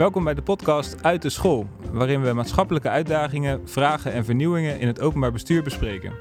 [0.00, 4.86] Welkom bij de podcast Uit de School, waarin we maatschappelijke uitdagingen, vragen en vernieuwingen in
[4.86, 6.12] het openbaar bestuur bespreken.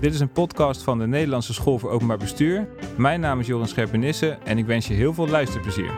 [0.00, 2.68] Dit is een podcast van de Nederlandse School voor Openbaar Bestuur.
[2.96, 5.90] Mijn naam is Joran Scherpenisse en ik wens je heel veel luisterplezier.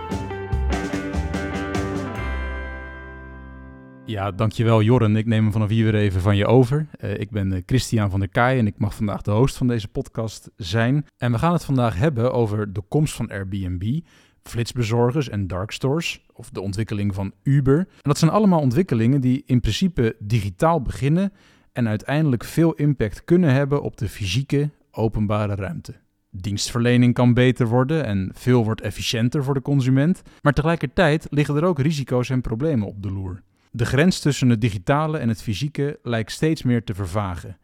[4.06, 5.16] Ja, dankjewel Jorren.
[5.16, 6.86] Ik neem hem vanaf hier weer even van je over.
[7.00, 9.66] Uh, ik ben uh, Christian van der Kaai en ik mag vandaag de host van
[9.66, 11.06] deze podcast zijn.
[11.16, 14.00] En we gaan het vandaag hebben over de komst van Airbnb,
[14.48, 17.78] flitsbezorgers en darkstores, of de ontwikkeling van Uber.
[17.78, 21.32] En dat zijn allemaal ontwikkelingen die in principe digitaal beginnen
[21.72, 25.94] en uiteindelijk veel impact kunnen hebben op de fysieke openbare ruimte.
[26.30, 31.64] Dienstverlening kan beter worden en veel wordt efficiënter voor de consument, maar tegelijkertijd liggen er
[31.64, 33.42] ook risico's en problemen op de loer.
[33.70, 37.58] De grens tussen het digitale en het fysieke lijkt steeds meer te vervagen.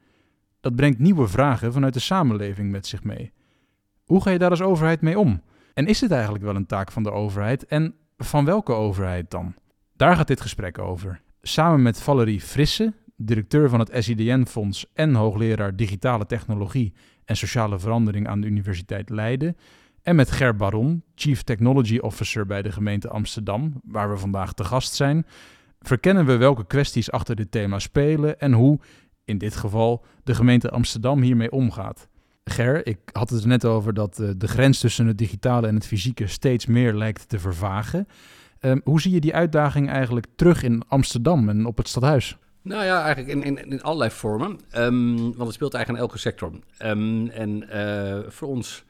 [0.60, 3.32] Dat brengt nieuwe vragen vanuit de samenleving met zich mee.
[4.04, 5.42] Hoe ga je daar als overheid mee om?
[5.74, 7.66] En is dit eigenlijk wel een taak van de overheid?
[7.66, 9.54] En van welke overheid dan?
[9.96, 11.20] Daar gaat dit gesprek over.
[11.42, 16.92] Samen met Valerie Frisse, directeur van het SIDN-fonds en hoogleraar digitale technologie
[17.24, 19.56] en sociale verandering aan de Universiteit Leiden.
[20.02, 24.64] En met Ger Baron, Chief Technology Officer bij de gemeente Amsterdam, waar we vandaag te
[24.64, 25.26] gast zijn,
[25.80, 28.78] verkennen we welke kwesties achter dit thema spelen en hoe,
[29.24, 32.08] in dit geval, de gemeente Amsterdam hiermee omgaat.
[32.50, 35.74] Ger, ik had het er net over dat uh, de grens tussen het digitale en
[35.74, 38.08] het fysieke steeds meer lijkt te vervagen.
[38.60, 42.36] Um, hoe zie je die uitdaging eigenlijk terug in Amsterdam en op het stadhuis?
[42.62, 44.60] Nou ja, eigenlijk in, in, in allerlei vormen.
[44.76, 46.52] Um, want het speelt eigenlijk in elke sector.
[46.78, 48.84] Um, en uh, voor ons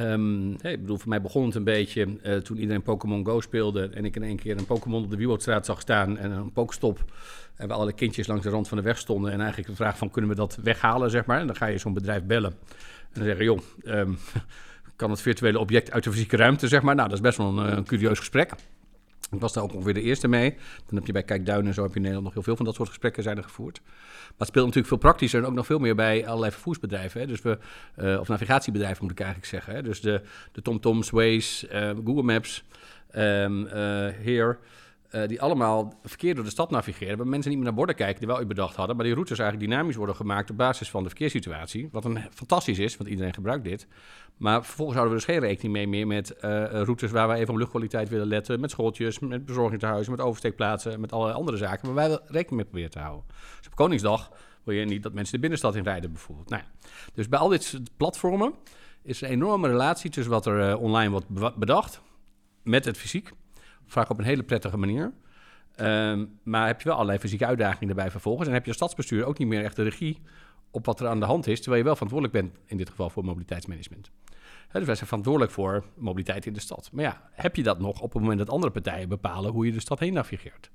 [0.00, 3.40] Um, hey, ik bedoel, voor mij begon het een beetje uh, toen iedereen Pokémon Go
[3.40, 3.90] speelde.
[3.94, 7.04] En ik in één keer een Pokémon op de Wielwoudstraat zag staan en een Pokestop.
[7.56, 9.32] En we alle kindjes langs de rand van de weg stonden.
[9.32, 11.40] En eigenlijk de vraag van, kunnen we dat weghalen, zeg maar.
[11.40, 12.50] En dan ga je zo'n bedrijf bellen.
[12.50, 14.18] En dan zeggen, joh, um,
[14.96, 16.94] kan het virtuele object uit de fysieke ruimte, zeg maar.
[16.94, 18.50] Nou, dat is best wel een, een curieus gesprek.
[19.34, 20.54] Ik was daar ook ongeveer de eerste mee.
[20.86, 22.64] Dan heb je bij Kijkduin en zo heb je in Nederland nog heel veel van
[22.64, 23.80] dat soort gesprekken zijn er gevoerd.
[23.84, 27.20] Maar het speelt natuurlijk veel praktischer en ook nog veel meer bij allerlei vervoersbedrijven.
[27.20, 27.26] Hè.
[27.26, 27.58] Dus we,
[27.98, 29.74] uh, of navigatiebedrijven moet ik eigenlijk zeggen.
[29.74, 29.82] Hè.
[29.82, 30.20] Dus de,
[30.52, 32.64] de TomToms, Waze, uh, Google Maps,
[33.16, 34.58] um, Here...
[35.14, 37.16] Uh, die allemaal verkeer door de stad navigeren.
[37.16, 38.96] Waar mensen niet meer naar borden kijken die wel u bedacht hadden.
[38.96, 41.88] Maar die routes eigenlijk dynamisch worden gemaakt op basis van de verkeerssituatie.
[41.92, 43.86] Wat een fantastisch is, want iedereen gebruikt dit.
[44.36, 47.52] Maar vervolgens houden we dus geen rekening mee meer met uh, routes waar wij even
[47.52, 48.60] op luchtkwaliteit willen letten.
[48.60, 51.86] Met schooltjes, met bezorgingstehuizen, met oversteekplaatsen, met allerlei andere zaken.
[51.86, 53.24] Maar wij wel rekening mee proberen te houden.
[53.58, 54.30] Dus op Koningsdag
[54.62, 56.48] wil je niet dat mensen de binnenstad in rijden bijvoorbeeld.
[56.48, 56.88] Nou ja.
[57.14, 58.54] Dus bij al dit platformen
[59.02, 62.00] is er een enorme relatie tussen wat er uh, online wordt bedacht
[62.62, 63.32] met het fysiek.
[63.86, 65.12] Vaak op een hele prettige manier.
[65.80, 68.48] Um, maar heb je wel allerlei fysieke uitdagingen erbij vervolgens.
[68.48, 70.22] En heb je als stadsbestuur ook niet meer echt de regie
[70.70, 73.10] op wat er aan de hand is, terwijl je wel verantwoordelijk bent in dit geval
[73.10, 74.10] voor mobiliteitsmanagement.
[74.72, 76.90] Dus wij zijn verantwoordelijk voor mobiliteit in de stad.
[76.92, 79.72] Maar ja, heb je dat nog op het moment dat andere partijen bepalen hoe je
[79.72, 80.70] de stad heen navigeert?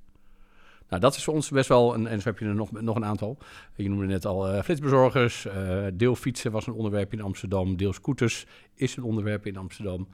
[0.89, 2.95] Nou, dat is voor ons best wel, een, en zo heb je er nog, nog
[2.95, 3.37] een aantal.
[3.75, 8.95] Je noemde net al uh, flitsbezorgers, uh, deelfietsen was een onderwerp in Amsterdam, deelscooters is
[8.95, 10.07] een onderwerp in Amsterdam.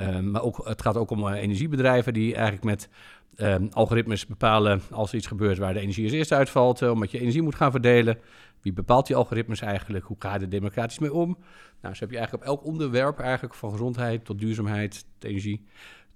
[0.00, 2.88] Um, maar ook, het gaat ook om uh, energiebedrijven die eigenlijk met
[3.36, 7.20] um, algoritmes bepalen als er iets gebeurt waar de energie als eerste uitvalt, omdat je
[7.20, 8.18] energie moet gaan verdelen.
[8.60, 10.04] Wie bepaalt die algoritmes eigenlijk?
[10.04, 11.38] Hoe ga je er democratisch mee om?
[11.80, 15.64] Nou, zo heb je eigenlijk op elk onderwerp, eigenlijk van gezondheid tot duurzaamheid, energie,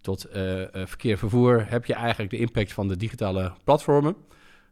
[0.01, 0.33] tot uh,
[0.73, 4.17] verkeer, vervoer, heb je eigenlijk de impact van de digitale platformen.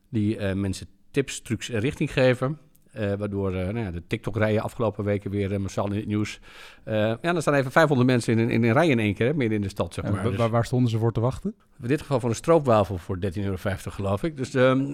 [0.09, 2.59] Die mensen tips, trucs en richting geven.
[2.99, 6.41] Uh, waardoor uh, nou ja, de TikTok-rijen afgelopen weken weer uh, massaal in het nieuws.
[6.85, 9.35] ja, dan staan even 500 mensen in, in, in een rij in één keer, hè,
[9.35, 9.95] midden in de stad.
[9.95, 10.23] Zeg maar.
[10.23, 11.55] Dus, waar, waar, stonden ze voor te wachten?
[11.83, 14.37] In dit geval voor een stroopwafel voor 13,50 euro, geloof ik.
[14.37, 14.93] Dus ehm,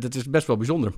[0.00, 0.92] dat is best wel bijzonder.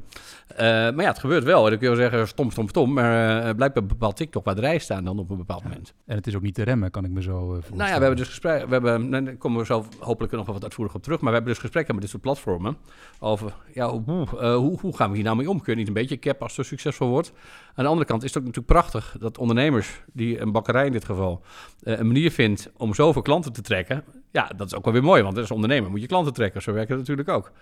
[0.56, 1.65] maar ja, het gebeurt wel.
[1.65, 2.93] En dan kun je wel zeggen, stom, stom, stom.
[2.93, 5.69] Maar blijkbaar bepaalt TikTok waar de rij staan dan op een bepaald ja.
[5.69, 5.94] moment.
[6.06, 8.16] En het is ook niet te remmen, kan ik me zo Nou ja, we hebben
[8.16, 8.66] dus gesprek.
[8.66, 11.21] We hebben, nou, daar komen we zo hopelijk nog wat uitvoerig op terug.
[11.21, 12.76] Maar we hebben dus gesprekken met dit soort platformen.
[13.19, 15.60] Over, ja, hoe, hoe, hoe gaan we hier nou mee om?
[15.60, 17.32] Kun je niet een beetje cap als zo succesvol wordt?
[17.78, 20.93] Aan de andere kant is het ook natuurlijk prachtig dat ondernemers, die een bakkerij in
[20.93, 21.43] dit geval,
[21.83, 24.05] uh, een manier vindt om zoveel klanten te trekken.
[24.31, 26.62] Ja, dat is ook wel weer mooi, want als ondernemer moet je klanten trekken.
[26.62, 27.53] Zo werkt het natuurlijk ook.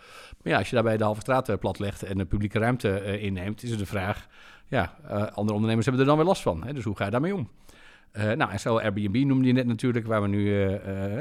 [0.42, 3.02] Maar ja, als je daarbij de halve straat uh, plat legt en de publieke ruimte
[3.04, 4.26] uh, inneemt, is het de vraag,
[4.66, 4.96] ja,
[5.34, 6.64] andere ondernemers hebben er dan weer last van.
[6.64, 6.72] Hè?
[6.72, 7.48] Dus hoe ga je daarmee om?
[8.12, 10.76] Nou, en zo Airbnb noemde je net natuurlijk, waar we nu uh,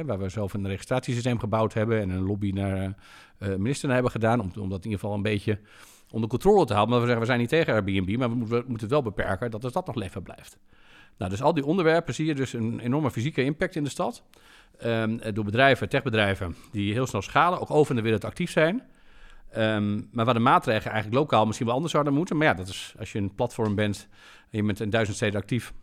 [0.05, 2.95] waar we zelf een registratiesysteem gebouwd hebben en een lobby naar
[3.57, 5.59] minister naar hebben gedaan, om, om dat in ieder geval een beetje
[6.15, 6.95] onder controle te houden.
[6.95, 9.61] Maar we zeggen, we zijn niet tegen Airbnb, maar we moeten, het wel beperken dat
[9.61, 10.57] de stad nog leven blijft.
[11.17, 14.23] Nou, dus al die onderwerpen zie je dus een enorme fysieke impact in de stad.
[14.83, 18.83] Um, door bedrijven, techbedrijven, die heel snel schalen, ook over de wereld actief zijn.
[19.57, 22.37] Um, maar waar de maatregelen eigenlijk lokaal misschien wel anders zouden moeten.
[22.37, 24.07] Maar ja, dat is als je een platform bent
[24.49, 25.73] en je bent in duizend steden actief,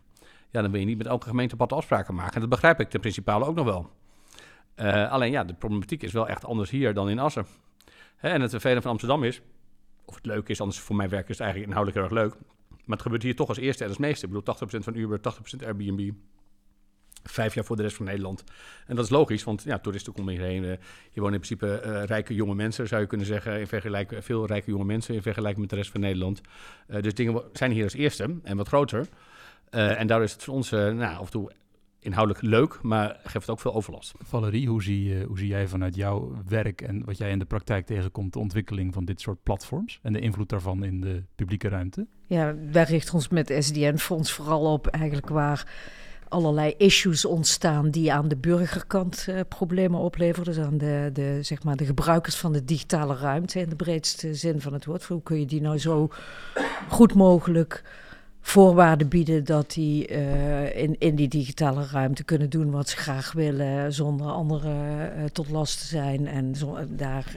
[0.49, 2.33] ja, dan wil je niet met elke gemeente pad afspraken maken.
[2.33, 3.89] En dat begrijp ik ten principale ook nog wel.
[4.75, 7.45] Uh, alleen ja, de problematiek is wel echt anders hier dan in Assen.
[8.15, 9.41] Hè, en het vervelende van Amsterdam is,
[10.05, 12.41] of het leuk is, anders voor mijn werk is het eigenlijk inhoudelijk heel erg leuk.
[12.69, 14.25] Maar het gebeurt hier toch als eerste en als meeste.
[14.25, 15.19] Ik bedoel, 80% van Uber,
[15.63, 16.11] 80% Airbnb.
[17.23, 18.43] Vijf jaar voor de rest van Nederland.
[18.87, 20.63] En dat is logisch, want ja, toeristen komen hierheen.
[21.11, 23.59] Je woont in principe uh, rijke jonge mensen, zou je kunnen zeggen.
[23.59, 26.41] In vergelijking, veel rijke jonge mensen in vergelijking met de rest van Nederland.
[26.87, 29.07] Uh, dus dingen zijn hier als eerste en wat groter.
[29.69, 31.51] en daardoor is het voor ons nou, af en toe
[32.03, 34.13] inhoudelijk leuk, maar geeft ook veel overlast.
[34.17, 37.85] Valerie, hoe zie, hoe zie jij vanuit jouw werk en wat jij in de praktijk
[37.85, 42.07] tegenkomt, de ontwikkeling van dit soort platforms en de invloed daarvan in de publieke ruimte?
[42.25, 45.67] Ja, wij richten ons met SDN-fonds vooral op eigenlijk waar
[46.33, 50.45] allerlei issues ontstaan die aan de burgerkant uh, problemen opleveren.
[50.45, 54.33] Dus aan de, de, zeg maar de gebruikers van de digitale ruimte in de breedste
[54.33, 55.03] zin van het woord.
[55.03, 56.09] Hoe kun je die nou zo
[56.89, 57.83] goed mogelijk
[58.45, 63.31] voorwaarden bieden dat die uh, in, in die digitale ruimte kunnen doen wat ze graag
[63.31, 67.33] willen, zonder anderen uh, tot last te zijn en zo, daar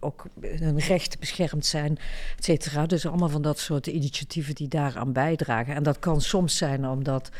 [0.00, 1.98] ook hun rechten beschermd zijn,
[2.36, 2.86] et cetera.
[2.86, 5.74] Dus allemaal van dat soort initiatieven die daaraan bijdragen.
[5.74, 7.30] En dat kan soms zijn omdat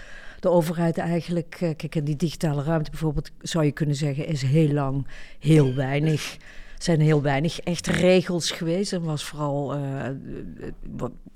[0.40, 4.72] de overheid eigenlijk, kijk, in die digitale ruimte bijvoorbeeld, zou je kunnen zeggen, is heel
[4.72, 5.06] lang
[5.38, 6.36] heel weinig
[6.78, 8.92] zijn heel weinig echte regels geweest.
[8.92, 10.02] Er was vooral uh,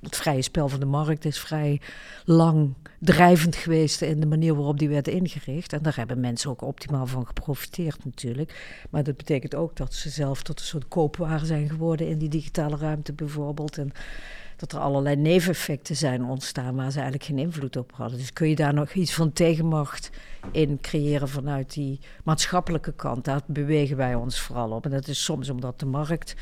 [0.00, 1.81] het vrije spel van de markt is vrij
[2.25, 5.72] lang drijvend geweest in de manier waarop die werd ingericht.
[5.72, 8.84] En daar hebben mensen ook optimaal van geprofiteerd natuurlijk.
[8.90, 12.28] Maar dat betekent ook dat ze zelf tot een soort koopwaar zijn geworden in die
[12.28, 13.78] digitale ruimte bijvoorbeeld.
[13.78, 13.93] En
[14.60, 18.18] dat er allerlei neveneffecten zijn ontstaan waar ze eigenlijk geen invloed op hadden.
[18.18, 20.10] Dus kun je daar nog iets van tegenmacht
[20.52, 23.24] in creëren vanuit die maatschappelijke kant?
[23.24, 24.84] Daar bewegen wij ons vooral op.
[24.84, 26.34] En dat is soms omdat de markt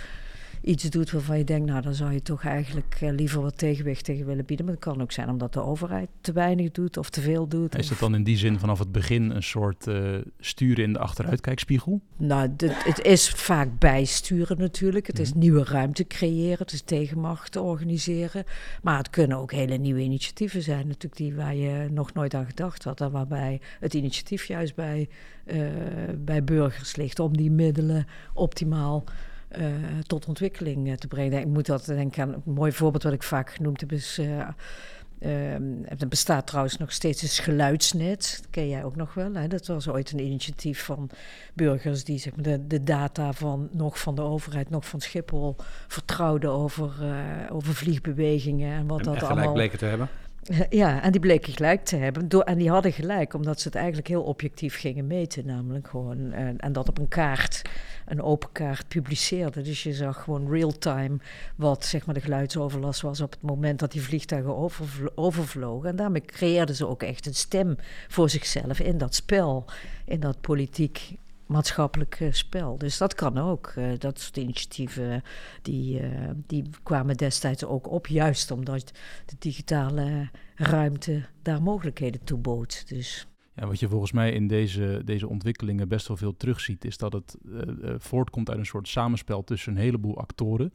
[0.62, 4.04] iets doet waarvan je denkt, nou, dan zou je toch eigenlijk eh, liever wat tegenwicht
[4.04, 4.66] tegen willen bieden.
[4.66, 7.78] Maar het kan ook zijn omdat de overheid te weinig doet of te veel doet.
[7.78, 10.98] Is het dan in die zin vanaf het begin een soort uh, sturen in de
[10.98, 12.00] achteruitkijkspiegel?
[12.16, 15.06] Nou, het is vaak bijsturen natuurlijk.
[15.06, 15.38] Het is mhm.
[15.38, 18.44] nieuwe ruimte creëren, het is tegenmacht organiseren.
[18.82, 22.46] Maar het kunnen ook hele nieuwe initiatieven zijn, natuurlijk die waar je nog nooit aan
[22.46, 23.00] gedacht had.
[23.00, 25.08] En waarbij het initiatief juist bij,
[25.46, 25.66] uh,
[26.18, 29.04] bij burgers ligt om die middelen optimaal
[29.58, 29.66] uh,
[30.06, 31.40] tot ontwikkeling uh, te brengen.
[31.40, 33.92] Ik moet dat denken aan een mooi voorbeeld wat ik vaak genoemd heb.
[33.92, 34.46] Is, uh,
[35.98, 38.38] er bestaat trouwens nog steeds een geluidsnet.
[38.40, 39.34] Dat ken jij ook nog wel.
[39.34, 39.48] Hè?
[39.48, 41.10] Dat was ooit een initiatief van
[41.54, 45.56] burgers die zeg maar, de, de data van nog van de overheid, nog van Schiphol
[45.86, 46.92] vertrouwden over,
[47.50, 49.52] over vliegbewegingen en wat en dat gelijk allemaal.
[49.52, 50.08] bleken te hebben.
[50.70, 52.28] Ja, en die bleken gelijk te hebben.
[52.28, 55.46] Door, en die hadden gelijk, omdat ze het eigenlijk heel objectief gingen meten.
[55.46, 57.62] Namelijk gewoon, en, en dat op een kaart,
[58.06, 59.64] een open kaart, publiceerden.
[59.64, 61.16] Dus je zag gewoon real-time
[61.56, 64.70] wat zeg maar, de geluidsoverlast was op het moment dat die vliegtuigen
[65.14, 65.88] overvlogen.
[65.88, 67.76] En daarmee creëerden ze ook echt een stem
[68.08, 69.64] voor zichzelf in dat spel,
[70.04, 71.16] in dat politiek
[71.48, 72.78] maatschappelijk spel.
[72.78, 73.72] Dus dat kan ook.
[73.78, 75.22] Uh, dat soort initiatieven
[75.62, 78.92] die, uh, die kwamen destijds ook op, juist omdat
[79.26, 82.88] de digitale ruimte daar mogelijkheden toe bood.
[82.88, 83.28] Dus.
[83.54, 87.12] Ja, wat je volgens mij in deze, deze ontwikkelingen best wel veel terugziet, is dat
[87.12, 87.36] het
[87.98, 90.72] voortkomt uit een soort samenspel tussen een heleboel actoren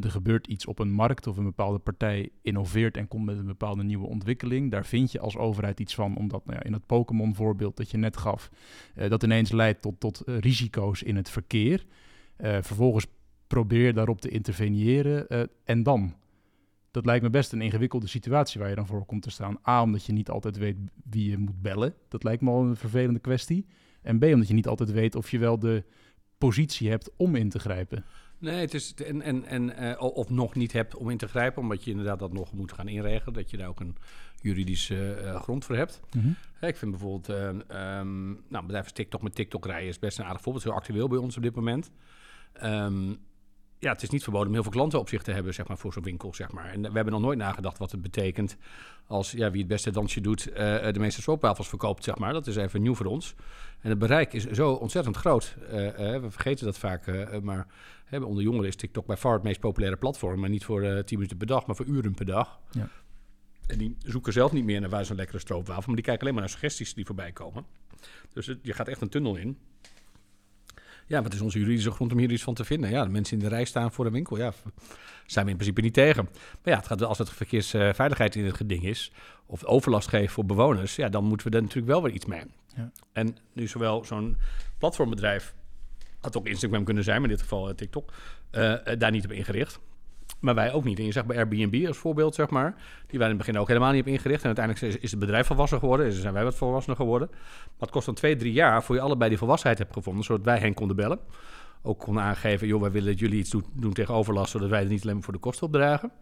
[0.00, 3.46] er gebeurt iets op een markt of een bepaalde partij innoveert en komt met een
[3.46, 4.70] bepaalde nieuwe ontwikkeling.
[4.70, 7.96] Daar vind je als overheid iets van, omdat nou ja, in het Pokémon-voorbeeld dat je
[7.96, 8.50] net gaf,
[8.96, 11.84] uh, dat ineens leidt tot, tot uh, risico's in het verkeer.
[12.38, 13.06] Uh, vervolgens
[13.46, 16.14] probeer je daarop te interveneren en dan?
[16.90, 19.58] Dat lijkt me best een ingewikkelde situatie waar je dan voor komt te staan.
[19.68, 20.76] A, omdat je niet altijd weet
[21.10, 21.94] wie je moet bellen.
[22.08, 23.66] Dat lijkt me al een vervelende kwestie.
[24.02, 25.84] En B, omdat je niet altijd weet of je wel de
[26.38, 28.04] positie hebt om in te grijpen.
[28.42, 31.62] Nee, het is en, en, en, uh, of nog niet hebt om in te grijpen,
[31.62, 33.96] omdat je inderdaad dat nog moet gaan inregelen, dat je daar ook een
[34.40, 36.00] juridische uh, grond voor hebt.
[36.16, 36.68] Mm -hmm.
[36.68, 40.24] ik vind bijvoorbeeld, uh, um, nou, bedrijf als TikTok met TikTok rijden is best een
[40.24, 41.90] aardig voorbeeld, heel actueel bij ons op dit moment.
[42.62, 43.18] Um,
[43.82, 45.78] ja, het is niet verboden om heel veel klanten op zich te hebben, zeg maar,
[45.78, 46.64] voor zo'n winkel, zeg maar.
[46.64, 48.56] En we hebben nog nooit nagedacht wat het betekent
[49.06, 50.54] als ja, wie het beste dansje doet, uh,
[50.92, 52.32] de meeste stroopwafels verkoopt, zeg maar.
[52.32, 53.34] Dat is even nieuw voor ons.
[53.80, 55.56] En het bereik is zo ontzettend groot.
[55.60, 57.66] Uh, we vergeten dat vaak, maar
[58.20, 60.40] onder jongeren is TikTok bij far het meest populaire platform.
[60.40, 62.60] Maar niet voor eh, 10 minuten per dag, maar voor uren per dag.
[62.70, 62.88] Ja.
[63.66, 65.86] En die zoeken zelf niet meer naar waar zo'n lekkere stroopwafel.
[65.86, 67.66] Maar die kijken alleen maar naar suggesties die voorbij komen.
[68.32, 69.58] Dus het, je gaat echt een tunnel in.
[71.12, 72.90] Ja, wat is onze juridische grond om hier iets van te vinden?
[72.90, 74.36] Ja, de mensen in de rij staan voor een winkel.
[74.38, 74.52] Ja,
[75.26, 76.24] zijn we in principe niet tegen.
[76.32, 79.12] Maar ja, het gaat, als het verkeersveiligheid in het geding is,
[79.46, 82.42] of overlast geeft voor bewoners, ja, dan moeten we er natuurlijk wel weer iets mee.
[82.76, 82.90] Ja.
[83.12, 84.36] En nu zowel zo'n
[84.78, 85.54] platformbedrijf
[86.20, 88.12] had ook Instagram kunnen zijn, maar in dit geval uh, TikTok,
[88.52, 89.80] uh, daar niet op ingericht.
[90.42, 90.98] Maar wij ook niet.
[90.98, 92.74] En je zag bij Airbnb als voorbeeld, zeg maar.
[93.06, 94.40] Die waren in het begin ook helemaal niet op ingericht.
[94.40, 96.06] En uiteindelijk is, het bedrijf volwassen geworden.
[96.06, 97.28] Dus zijn wij wat volwassener geworden.
[97.30, 100.24] Maar het kost dan twee, drie jaar voor je allebei die volwassenheid hebt gevonden.
[100.24, 101.18] Zodat wij hen konden bellen.
[101.82, 104.50] Ook konden aangeven, joh, wij willen dat jullie iets doen, doen tegen overlast.
[104.50, 106.12] Zodat wij er niet alleen maar voor de kosten opdragen.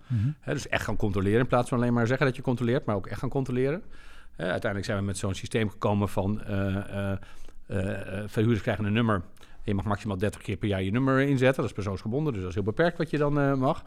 [0.41, 1.41] Hè, dus echt gaan controleren.
[1.41, 2.85] In plaats van alleen maar zeggen dat je controleert.
[2.85, 3.83] Maar ook echt gaan controleren.
[4.37, 6.43] Uiteindelijk zijn we met zo'n systeem gekomen van...
[6.43, 7.13] eh, eh,
[7.67, 9.23] eh, verhuurders krijgen een nummer.
[9.65, 11.57] Je mag maximaal 30 keer per jaar je nummer inzetten.
[11.57, 13.85] Dat is persoonsgebonden, dus dat is heel beperkt wat je dan eh, mag.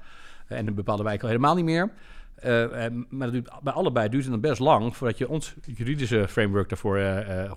[0.48, 1.92] Eh, en in bepaalde wijken al helemaal niet meer.
[2.36, 2.68] Eh,
[3.10, 6.70] maar dat duurt, bij allebei duurt het dan best lang voordat je ons juridische framework
[6.70, 6.98] daarvoor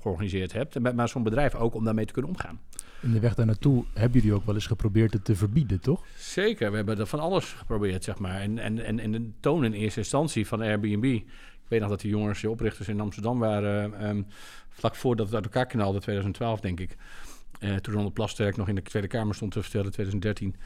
[0.00, 0.76] georganiseerd hebt.
[0.76, 2.60] En bij- maar zo'n bedrijf ook om daarmee te kunnen omgaan.
[3.00, 6.02] In de weg daar naartoe hebben jullie ook wel eens geprobeerd het te verbieden, toch?
[6.16, 8.40] Zeker, we hebben er van alles geprobeerd, zeg maar.
[8.40, 11.04] En, en, en, en de toon in eerste instantie van Airbnb.
[11.04, 11.24] Ik
[11.68, 14.22] weet nog dat die jongens, die oprichters in Amsterdam waren, ehm,
[14.68, 16.96] vlak voordat het uit elkaar knalde, 2012 denk ik.
[17.58, 20.56] Eh, toen Ronald Plasterk nog in de Tweede Kamer stond te vertellen, 2013.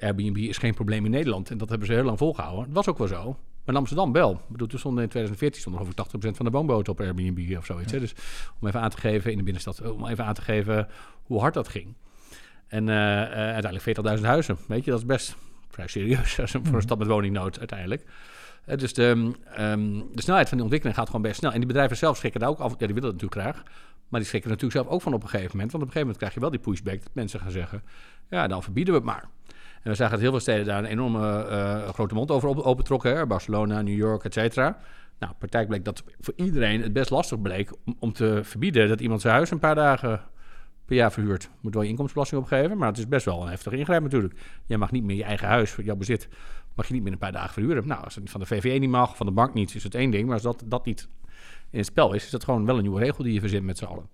[0.00, 1.50] Airbnb is geen probleem in Nederland.
[1.50, 2.64] En dat hebben ze heel lang volgehouden.
[2.64, 3.24] Dat was ook wel zo.
[3.64, 4.32] Maar in Amsterdam wel.
[4.32, 7.56] Ik bedoel, toen stonden in 2014 stond nog over 80% van de woonboten op Airbnb
[7.56, 7.92] of zoiets.
[7.92, 8.00] Hè?
[8.00, 8.14] Dus
[8.60, 10.88] om even aan te geven in de binnenstad, om even aan te geven
[11.22, 11.94] hoe hard dat ging.
[12.66, 14.56] En eh, eh, uiteindelijk 40.000 huizen.
[14.68, 15.36] Weet je, dat is best
[15.68, 18.04] vrij serieus voor een stad met woningnood uiteindelijk.
[18.64, 21.52] Eh, dus de, ehm, de snelheid van die ontwikkeling gaat gewoon best snel.
[21.52, 22.70] En die bedrijven zelf schrikken daar ook af.
[22.78, 23.62] Ja, die willen het natuurlijk graag.
[24.10, 25.72] Maar die schrikken natuurlijk zelf ook van op een gegeven moment.
[25.72, 27.02] Want op een gegeven moment krijg je wel die pushback.
[27.02, 27.82] Dat mensen gaan zeggen,
[28.30, 29.28] ja, dan verbieden we het maar.
[29.82, 32.58] En we zagen dat heel veel steden daar een enorme eh, grote mond over op-
[32.58, 33.16] opentrokken.
[33.16, 33.26] Hè?
[33.26, 34.78] Barcelona, New York, et cetera.
[35.18, 39.20] Nou, praktijk bleek dat voor iedereen het best lastig bleek om, te verbieden dat iemand
[39.20, 40.20] zijn huis een paar dagen
[40.84, 41.50] per jaar verhuurt.
[41.60, 44.34] Moet wel je inkomstenbelasting opgeven, maar het is best wel een heftige ingrijp natuurlijk.
[44.66, 46.28] Jij mag niet meer je eigen huis, jouw bezit,
[46.74, 47.86] mag je niet meer een paar dagen verhuren.
[47.86, 50.10] Nou, als het van de VVE niet mag, van de bank niet, is het één
[50.10, 50.24] ding.
[50.24, 51.08] Maar als dat, dat niet
[51.70, 53.78] in het spel is, is dat gewoon wel een nieuwe regel die je verzint met
[53.78, 54.08] z'n allen.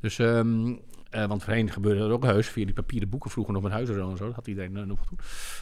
[0.00, 0.74] Dus, ehm,
[1.10, 4.00] eh, want voorheen gebeurde dat ook heus via die papieren boeken vroeger nog met huizen
[4.00, 4.26] en zo.
[4.26, 5.18] Dat had iedereen eh, nog doen.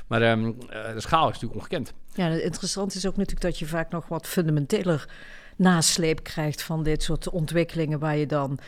[0.06, 1.92] Maar ehm, eh, de schaal is natuurlijk ongekend.
[2.14, 5.09] Ja, het interessante is ook natuurlijk dat je vaak nog wat fundamenteler
[5.56, 8.59] nasleep krijgt van dit soort ontwikkelingen waar je dan...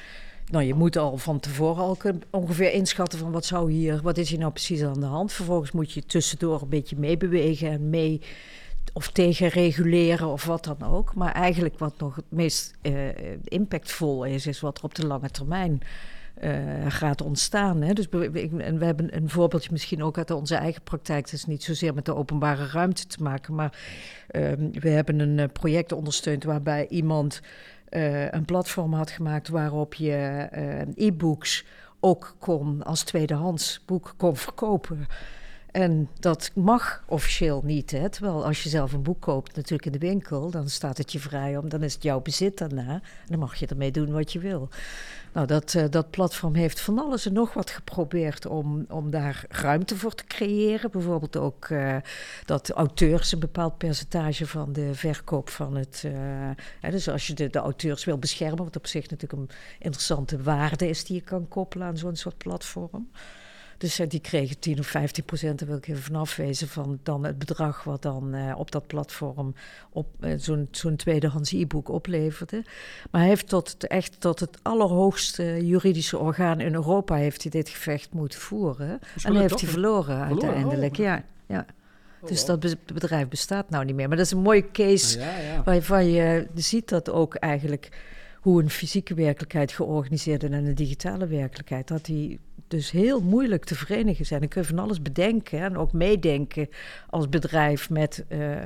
[0.50, 1.98] Nou, je moet al van tevoren al
[2.30, 5.32] ongeveer inschatten van wat zou hier, wat is hier nou precies aan de hand.
[5.32, 8.20] Vervolgens moet je tussendoor een beetje meebewegen en mee
[8.92, 11.14] of tegen reguleren of wat dan ook.
[11.14, 12.94] Maar eigenlijk wat nog het meest eh,
[13.44, 15.80] impactvol is, is wat er op de lange termijn
[16.34, 16.52] eh,
[16.88, 17.82] gaat ontstaan.
[17.82, 17.92] Hè?
[17.92, 21.24] Dus we, en we hebben een voorbeeldje misschien ook uit onze eigen praktijk.
[21.24, 23.78] Het is niet zozeer met de openbare ruimte te maken, maar
[24.28, 27.40] ehm, we hebben een eh, project ondersteund waarbij iemand
[28.30, 30.48] een platform had gemaakt waarop je
[30.94, 31.64] e-books
[32.00, 35.06] ook kon als tweedehands boek kon verkopen.
[35.78, 37.90] En dat mag officieel niet.
[37.90, 38.08] Hè?
[38.08, 41.18] Terwijl als je zelf een boek koopt, natuurlijk in de winkel, dan staat het je
[41.18, 41.68] vrij om.
[41.68, 42.92] Dan is het jouw bezit daarna.
[42.92, 44.68] En dan mag je ermee doen wat je wil.
[45.32, 49.44] Nou, dat, eh, dat platform heeft van alles en nog wat geprobeerd om, om daar
[49.48, 50.90] ruimte voor te creëren.
[50.90, 51.96] Bijvoorbeeld ook eh,
[52.44, 56.02] dat auteurs een bepaald percentage van de verkoop van het.
[56.04, 56.12] eh,
[56.80, 60.42] hè, dus als je de, de auteurs wil beschermen, wat op zich natuurlijk een interessante
[60.42, 63.08] waarde is die je kan koppelen aan zo'n soort platform.
[63.78, 66.98] Dus eh, die kregen 10 of 15 procent, daar wil ik even vanaf wezen, van
[67.02, 69.54] dan het bedrag wat dan eh, op dat platform
[69.90, 72.64] op eh, zo'n zo'n tweedehands e-book opleverde.
[73.10, 77.50] Maar hij heeft tot het, echt tot het allerhoogste juridische orgaan in Europa heeft hij
[77.50, 78.98] dit gevecht moeten voeren.
[79.22, 81.04] en heeft hij verloren uiteindelijk, Oh.
[81.04, 81.24] ja.
[81.46, 81.66] ja.
[82.26, 84.08] Dus dat be- bedrijf bestaat nou niet meer.
[84.08, 85.62] Maar dat is een mooie case Ja, ja.
[85.62, 87.88] waarvan je ziet dat ook eigenlijk
[88.48, 92.38] hoe een fysieke werkelijkheid georganiseerd en een digitale werkelijkheid, dat die
[92.68, 94.40] dus heel moeilijk te verenigen zijn.
[94.40, 96.68] Dan kun je van alles bedenken en ook meedenken
[97.10, 98.56] als bedrijf met eh,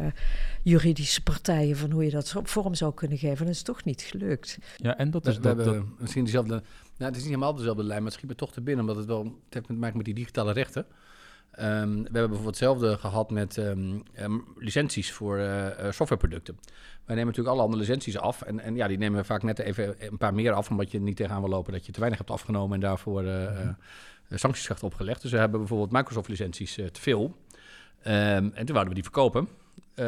[0.63, 3.39] juridische partijen van hoe je dat vorm zou kunnen geven.
[3.39, 4.59] En dat is toch niet gelukt.
[4.77, 6.63] Ja, en dat is dat, hebben dat- misschien dezelfde...
[6.97, 8.81] Nou, het is niet helemaal dezelfde lijn, maar het schiet me toch te binnen...
[8.85, 10.87] omdat het wel het heeft te maken met die digitale rechten.
[11.53, 16.59] Ehm, we hebben bijvoorbeeld hetzelfde gehad met ehm, ehm, licenties voor eh, eh, softwareproducten.
[17.05, 18.43] Wij nemen natuurlijk alle andere licenties af.
[18.43, 20.71] En, en ja, die nemen we vaak net even een paar meer af...
[20.71, 22.75] omdat je niet tegenaan wil lopen dat je te weinig hebt afgenomen...
[22.75, 23.25] en daarvoor
[24.33, 25.23] eh, sancties krijgt opgelegd.
[25.23, 27.37] Dus we hebben bijvoorbeeld Microsoft-licenties eh, te veel.
[28.03, 29.49] En toen wouden we die verkopen...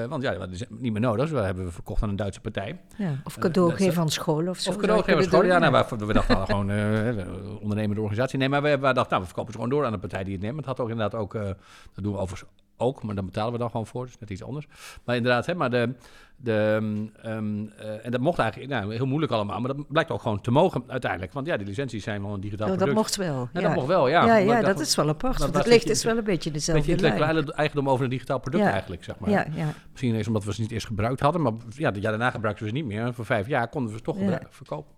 [0.02, 1.20] Eh, want ja, hadden ze niet meer nodig.
[1.28, 2.80] Dus we hebben we verkocht aan een Duitse partij.
[2.96, 3.20] Ja.
[3.24, 4.70] Of cadeau dat is- geven aan scholen of zo.
[4.70, 5.46] Of cadeau geven aan scholen.
[5.46, 7.26] Ja, nou, we, we dachten gewoon eh
[7.60, 8.38] ondernemende organisatie.
[8.38, 10.32] Nee, maar we, we dachten, nou, we verkopen ze gewoon door aan de partij die
[10.32, 10.56] het neemt.
[10.56, 12.50] Het had ook inderdaad ook, eh, dat doen we overigens
[12.84, 14.04] ook, maar dan betalen we dan gewoon voor.
[14.06, 14.66] Dus net iets anders.
[15.04, 15.94] Maar inderdaad, hè, maar de,
[16.36, 16.80] de,
[17.22, 19.60] ehm, eh, en dat mocht eigenlijk, nou, heel moeilijk allemaal.
[19.60, 21.32] Maar dat blijkt ook gewoon te mogen uiteindelijk.
[21.32, 22.98] Want ja, die licenties zijn wel een digitaal Oh, dat product.
[22.98, 23.48] mocht wel.
[23.52, 24.26] Ja, Ja, dat mocht wel, ja.
[24.26, 25.38] ja, ja, dat is wel apart.
[25.38, 27.12] dat het ligt is wel een beetje Beetje dezelfde lijn.
[27.14, 28.70] intellectuele eigendom over een digitaal product Ja.
[28.70, 29.30] eigenlijk, zeg maar.
[29.30, 29.66] Ja, ja.
[29.90, 31.42] Misschien eens omdat we ze niet eerst gebruikt hadden.
[31.42, 33.04] Maar ja, daarna gebruikten we ze niet meer.
[33.04, 34.16] En voor vijf jaar konden we ze toch
[34.50, 34.92] verkopen.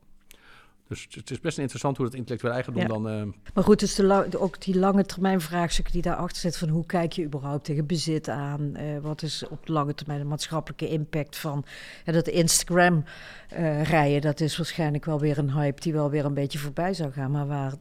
[0.89, 2.89] Dus het is best interessant hoe dat intellectueel eigendom Ja.
[2.89, 3.09] dan...
[3.09, 3.23] eh,
[3.55, 6.61] Maar goed, dus de ook die lange termijn vraagstukken die daarachter zitten...
[6.61, 8.75] van hoe kijk je überhaupt tegen bezit aan?
[8.75, 11.65] Eh, wat is op de lange termijn de maatschappelijke impact van...
[12.05, 13.05] Dat Instagram
[13.49, 15.81] eh, rijden, dat is waarschijnlijk wel weer een hype...
[15.81, 17.31] die wel weer een beetje voorbij zou gaan.
[17.31, 17.73] Maar waar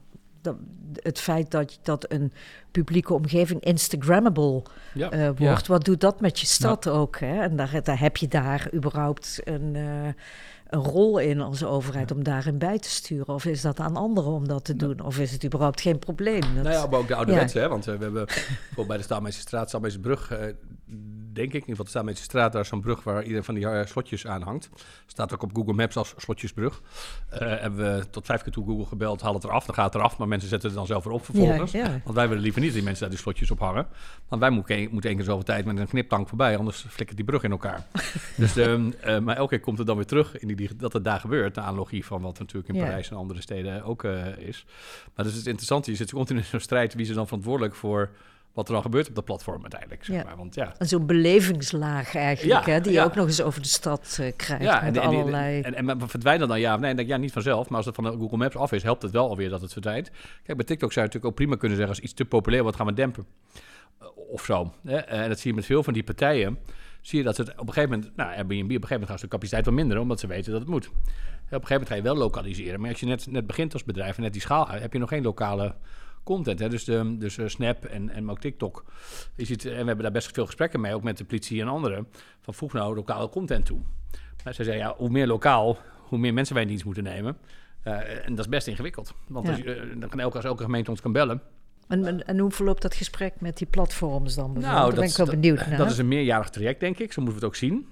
[0.41, 0.55] dat,
[0.93, 2.31] het feit dat, dat een
[2.71, 5.09] publieke omgeving Instagrammable ja.
[5.12, 5.67] eh, wordt...
[5.67, 7.19] wat doet dat met je stad ook?
[7.19, 7.41] Hè?
[7.41, 9.75] En daar, daar heb je daar überhaupt een...
[10.67, 13.34] een rol in als overheid om daarin bij te sturen?
[13.34, 15.00] Of is dat aan anderen om dat te doen?
[15.00, 16.41] Of is het überhaupt geen probleem?
[16.41, 17.67] Dat, Nou ja, maar ook de ouderwetse, hè?
[17.67, 20.39] Want eh, we hebben bijvoorbeeld bij de Staalmeesterstraat, Staalmeesterbrug, eh
[21.36, 23.68] denk ik, in ieder geval de Staalmeesterstraat, daar is zo'n brug waar ieder van die
[23.68, 24.70] eh, slotjes aan hangt.
[25.06, 26.82] Staat ook op Google Maps als slotjesbrug.
[27.30, 29.96] Eh hebben we tot vijf keer toe Google gebeld, haal het eraf, dan gaat het
[29.96, 31.72] eraf, maar mensen zetten het dan zelf weer op vervolgens.
[31.72, 32.01] Ja, ja.
[32.04, 33.88] Want wij willen liever niet dat die mensen daar die slotjes op hangen.
[34.27, 37.44] Want wij moeten, één keer zoveel tijd met een kniptang voorbij, anders flikkert die brug
[37.44, 37.86] in elkaar.
[38.38, 41.04] dus, ehm, eh, maar elke keer komt het dan weer terug in die, dat het
[41.04, 41.56] daar gebeurt.
[41.56, 42.80] De analogie van wat natuurlijk in.
[42.80, 44.04] Parijs en andere steden ook
[44.38, 44.65] is.
[45.15, 46.94] Maar dus het interessante, je zit continu in zo'n strijd.
[46.94, 48.10] Wie is er dan verantwoordelijk voor
[48.55, 50.03] wat er dan gebeurt op dat platform uiteindelijk?
[50.05, 50.24] Zeg Ja.
[50.24, 50.38] maar.
[50.38, 53.67] Want ja, En zo'n belevingslaag eigenlijk, Ja, hè, die je ook nog eens over de
[53.67, 54.63] stad eh, krijgt.
[54.63, 55.62] ja met en, en, allerlei...
[55.62, 56.95] en, en, maar verdwijnt dat dan ja of nee?
[56.95, 57.67] Denk ik, ja, niet vanzelf.
[57.69, 59.71] Maar als het van de Google Maps af is, helpt het wel alweer dat het
[59.71, 60.12] verdwijnt.
[60.43, 61.95] Kijk, bij TikTok zou je natuurlijk ook prima kunnen zeggen...
[61.95, 63.25] als iets te populair wordt, gaan we dempen.
[64.00, 64.74] Eh, Of zo.
[64.83, 64.97] Hè?
[64.97, 66.59] En dat zie je met veel van die partijen.
[67.01, 68.15] Zie je dat het op een gegeven moment...
[68.15, 70.01] Nou, Airbnb, op een gegeven moment gaan ze de capaciteit wel minderen...
[70.01, 70.88] omdat ze weten dat het moet.
[70.88, 72.79] Op een gegeven moment ga je wel lokaliseren.
[72.81, 74.81] Maar als je net, net begint als bedrijf en net die schaal uit...
[74.81, 75.75] heb je nog geen lokale
[76.25, 76.60] content.
[76.60, 76.70] Hè?
[76.70, 78.86] Dus, de, dus eh, Snap en, en ook TikTok.
[79.38, 80.94] En we hebben daar best veel gesprekken mee...
[80.94, 82.08] ook met de politie en anderen.
[82.41, 83.79] Van voeg nou lokale content toe.
[84.44, 85.77] Maar ze zeggen, ja, hoe meer lokaal...
[86.08, 87.38] hoe meer mensen wij in dienst moeten nemen...
[87.84, 89.13] Eh, en dat is best ingewikkeld.
[89.27, 89.51] Want Ja.
[89.53, 91.41] als je, eh, dan kan elke, als elke gemeente ons kan bellen...
[91.88, 94.74] En, en, en hoe verloopt dat gesprek met die platforms dan bijvoorbeeld?
[94.74, 95.77] Nou, Daar ben dat ik wel is- benieuwd naar.
[95.77, 97.12] Dat is een meerjarig traject, denk ik.
[97.13, 97.88] Zo moeten we het ook zien.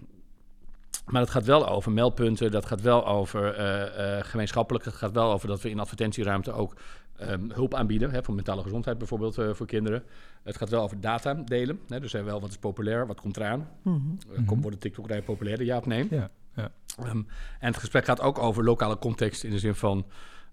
[1.05, 4.85] Maar het gaat wel over meldpunten, dat gaat wel over eh, gemeenschappelijk.
[4.85, 6.75] Het gaat wel over dat we in advertentieruimte ook
[7.17, 8.11] ehm, hulp aanbieden.
[8.11, 10.03] Hè, voor mentale gezondheid bijvoorbeeld eh, voor kinderen.
[10.43, 11.79] Het gaat wel over data delen.
[11.87, 13.67] Hè, dus wel wat is populair, wat komt eraan.
[13.81, 13.97] Mhm.
[14.35, 16.07] Eh, Komt worden TikTok-rijen populairder, ja of nee?
[16.09, 16.71] Ja, ja.
[16.97, 17.17] Ehm,
[17.59, 20.05] en het gesprek gaat ook over lokale context in de zin van...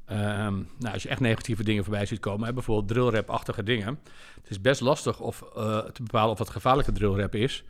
[0.04, 3.98] ehm, nou, als je echt negatieve dingen voorbij ziet komen, hè, bijvoorbeeld drillrap-achtige dingen.
[4.40, 7.64] Het is best lastig of, eh, te bepalen of het gevaarlijke drillrap is.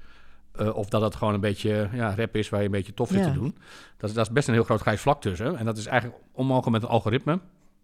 [0.52, 3.08] eh, of dat het gewoon een beetje ja, rap is waar je een beetje tof
[3.08, 3.26] zit Ja.
[3.26, 3.56] te doen.
[3.96, 5.56] Dat, is- dat is best een heel groot grijs vlak tussen.
[5.56, 7.40] En dat is eigenlijk onmogelijk met een algoritme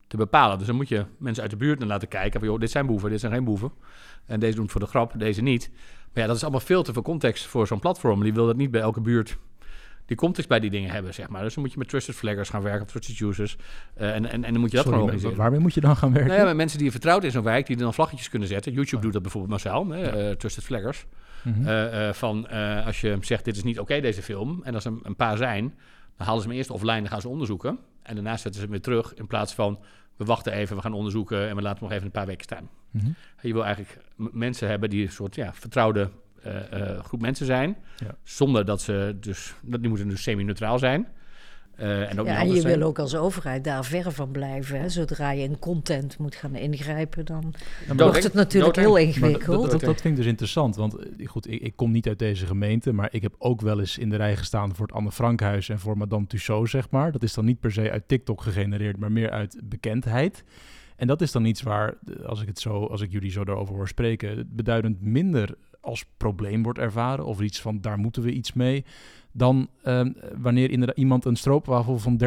[0.07, 0.59] te bepalen.
[0.59, 2.41] Dus dan moet je mensen uit de buurt naar laten kijken.
[2.41, 3.73] Van, joh, dit zijn boeven, dit zijn geen boeven.
[4.27, 5.71] En deze doen het voor de grap, deze niet.
[6.13, 8.23] Maar ja, dat is allemaal veel te veel context voor zo'n platform.
[8.23, 9.39] Die wil dat niet bij elke buurt
[10.07, 11.43] die context bij die dingen hebben, zeg maar.
[11.43, 13.57] Dus dan moet je met trusted flaggers gaan werken, trusted users.
[13.95, 15.37] Eh, en, en, en dan moet je dat Sorry, gewoon organiseren.
[15.37, 16.29] waarmee moet je dan gaan werken?
[16.29, 18.73] Nou ja, met mensen die je vertrouwt in zo'n wijk, die dan vlaggetjes kunnen zetten.
[18.73, 21.07] YouTube doet dat bijvoorbeeld massaal, hè, eh, trusted flaggers.
[21.43, 21.67] Mhm.
[21.67, 22.49] Eh, van
[22.85, 24.61] als je zegt, dit is niet oké, deze film.
[24.63, 25.75] En als er een paar zijn,
[26.17, 27.79] dan halen ze hem eerst offline en gaan ze onderzoeken.
[28.07, 29.79] En daarna zetten ze hem weer terug in plaats van...
[30.17, 32.69] we wachten even, we gaan onderzoeken en we laten nog even een paar weken staan.
[32.91, 33.07] Mhm.
[33.43, 36.11] Je wil eigenlijk mensen hebben die een soort ja, vertrouwde
[36.43, 37.77] eh, eh, groep mensen zijn.
[37.97, 38.17] Ja.
[38.23, 39.55] Zonder dat ze dus...
[39.63, 41.09] Dat, die moeten dus semi-neutraal zijn.
[41.77, 42.79] Eh, en ook Ja, niet en je anders zijn.
[42.79, 44.81] wil ook als overheid daar ver van blijven.
[44.81, 44.89] Hè?
[44.89, 47.55] Zodra je in content moet gaan ingrijpen, dan
[47.97, 49.63] wordt het natuurlijk heel ingewikkeld.
[49.63, 52.19] dat, dat, dat vind ik dus interessant, want eh, goed, ik, ik kom niet uit
[52.19, 55.13] deze gemeente, maar ik heb ook wel eens in de rij gestaan voor het Anne
[55.13, 57.13] Frankhuis en voor Madame Tussaud, zeg maar.
[57.13, 60.45] Dat is dan niet per se uit TikTok gegenereerd, maar meer uit bekendheid.
[60.97, 61.95] En dat is dan iets waar,
[62.27, 65.55] als ik, het zo, als ik jullie zo daarover hoor spreken, het beduidend minder
[65.87, 68.85] als probleem wordt ervaren of iets van daar moeten we iets mee,
[69.33, 72.21] dan ehm, wanneer inderdaad iemand een stroopwafel van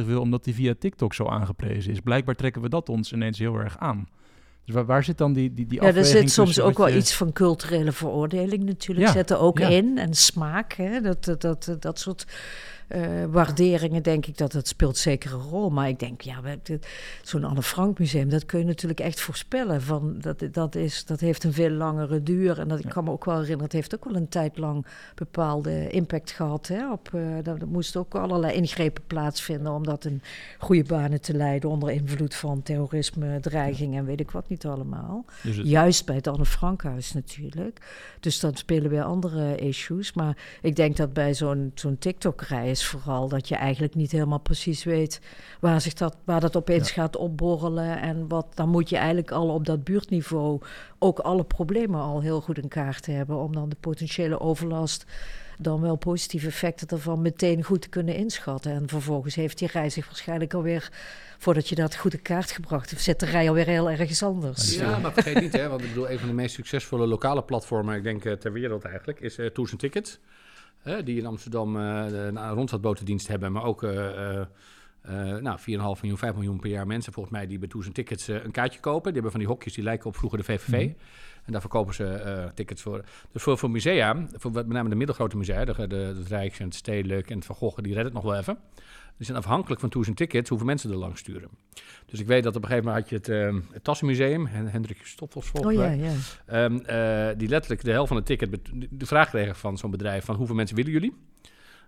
[0.00, 2.00] 13,50 wil omdat die via TikTok zo aangeprezen is.
[2.00, 4.08] Blijkbaar trekken we dat ons ineens heel erg aan.
[4.64, 7.14] Dus waar, waar zit dan die, die, die Ja, er zit soms ook wel iets
[7.14, 9.06] van culturele veroordeling natuurlijk.
[9.06, 9.68] Ja, Zet er ook ja.
[9.68, 9.98] in.
[9.98, 11.00] En smaak, hè?
[11.00, 12.26] Dat, dat, dat, dat soort
[12.88, 15.70] eh, waarderingen, denk ik, dat dat speelt zeker een rol.
[15.70, 16.40] Maar ik denk, ja,
[17.22, 19.82] zo'n Anne Frank museum, dat kun je natuurlijk echt voorspellen.
[19.82, 22.58] Van, dat, dat, is, dat heeft een veel langere duur.
[22.58, 24.86] En dat, ik kan me ook wel herinneren, het heeft ook wel een tijd lang
[25.14, 26.66] bepaalde impact gehad.
[26.68, 26.92] Hè?
[26.92, 30.22] Op, eh, dat- er moesten ook allerlei ingrepen plaatsvinden om dat in
[30.58, 31.70] goede banen te leiden.
[31.70, 35.24] Onder invloed van terrorisme, dreiging en weet ik wat niet allemaal.
[35.42, 37.80] Dus het- Juist bij het Anne Frankhuis natuurlijk.
[38.20, 40.12] Dus dan spelen weer andere issues.
[40.12, 44.40] Maar ik denk dat bij zo'n zo'n TikTok-rij is vooral dat je eigenlijk niet helemaal
[44.40, 45.20] precies weet
[45.60, 48.00] waar, zich dat, waar dat opeens gaat opborrelen.
[48.00, 50.60] En wat, dan moet je eigenlijk al op dat buurtniveau
[50.98, 53.36] ook alle problemen al heel goed in kaart hebben.
[53.36, 55.04] Om dan de potentiële overlast,
[55.58, 58.72] dan wel positieve effecten daarvan meteen goed te kunnen inschatten.
[58.72, 60.88] En vervolgens heeft die rij zich waarschijnlijk alweer,
[61.38, 64.76] voordat je dat goed in kaart gebracht hebt, zit de rij alweer heel ergens anders.
[64.76, 67.96] Ja, maar vergeet niet, hè, want ik bedoel, een van de meest succesvolle lokale platformen,
[67.96, 70.18] ik denk eh, ter wereld eigenlijk, is eh Tours Tickets.
[70.86, 73.82] Hè, die in Amsterdam de een rondvaartbotendienst hebben, maar ook
[75.10, 78.28] Uh, nou, 4,5 miljoen, 5 miljoen per jaar mensen volgens mij die bij Tours Tickets
[78.28, 79.02] een kaartje kopen.
[79.02, 80.68] Die hebben van die hokjes die lijken op vroeger de VVV.
[80.68, 80.94] Mhm.
[81.44, 83.04] En daar verkopen ze tickets voor.
[83.32, 87.30] Dus voor, voor musea, voor met name de middelgrote musea, de, Rijks en het Stedelijk
[87.30, 88.58] en het Van Gogh, die redden het nog wel even.
[89.16, 91.48] Die zijn afhankelijk van Tours Tickets hoeveel mensen er langs sturen.
[92.06, 95.00] Dus ik weet dat op een gegeven moment had je het, uh, het Tassenmuseum, Hendrik
[95.02, 96.64] Stoffels volgens oh, ja, ja.
[96.64, 96.78] Um,
[97.38, 98.58] die letterlijk de helft van het ticket,
[98.90, 101.14] de vraag kregen van zo'n bedrijf van hoeveel mensen willen jullie?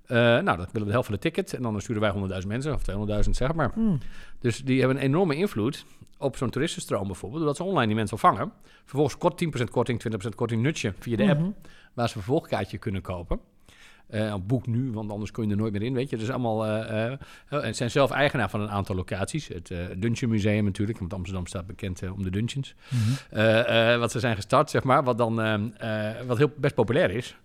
[0.09, 1.55] Uh, nou, dat willen we de helft van de ticket.
[1.55, 2.83] En dan sturen wij 100.000 mensen, of
[3.25, 3.71] 200.000 zeg maar.
[3.75, 3.99] Hmm.
[4.41, 5.85] Dus die hebben een enorme invloed
[6.19, 7.41] op zo'n toeristenstroom bijvoorbeeld.
[7.41, 8.53] Doordat ze online die mensen vangen.
[8.85, 11.41] Vervolgens kort 10% korting, 20% korting nutje via de app.
[11.41, 11.51] Mhm.
[11.95, 13.41] Waar ze een vervolgkaartje kunnen kopen.
[14.11, 16.17] Uh, boek nu, want anders kun je er nooit meer in, weet je.
[16.17, 17.13] Dus allemaal, uh,
[17.51, 19.49] uh, zijn zelf eigenaar van een aantal locaties.
[19.49, 22.75] Het Dungeon Museum natuurlijk, want Amsterdam staat bekend om de dungeons.
[22.89, 23.99] Mhm.
[23.99, 25.35] wat ze zijn gestart, zeg maar, wat dan
[26.27, 27.37] wat heel best populair is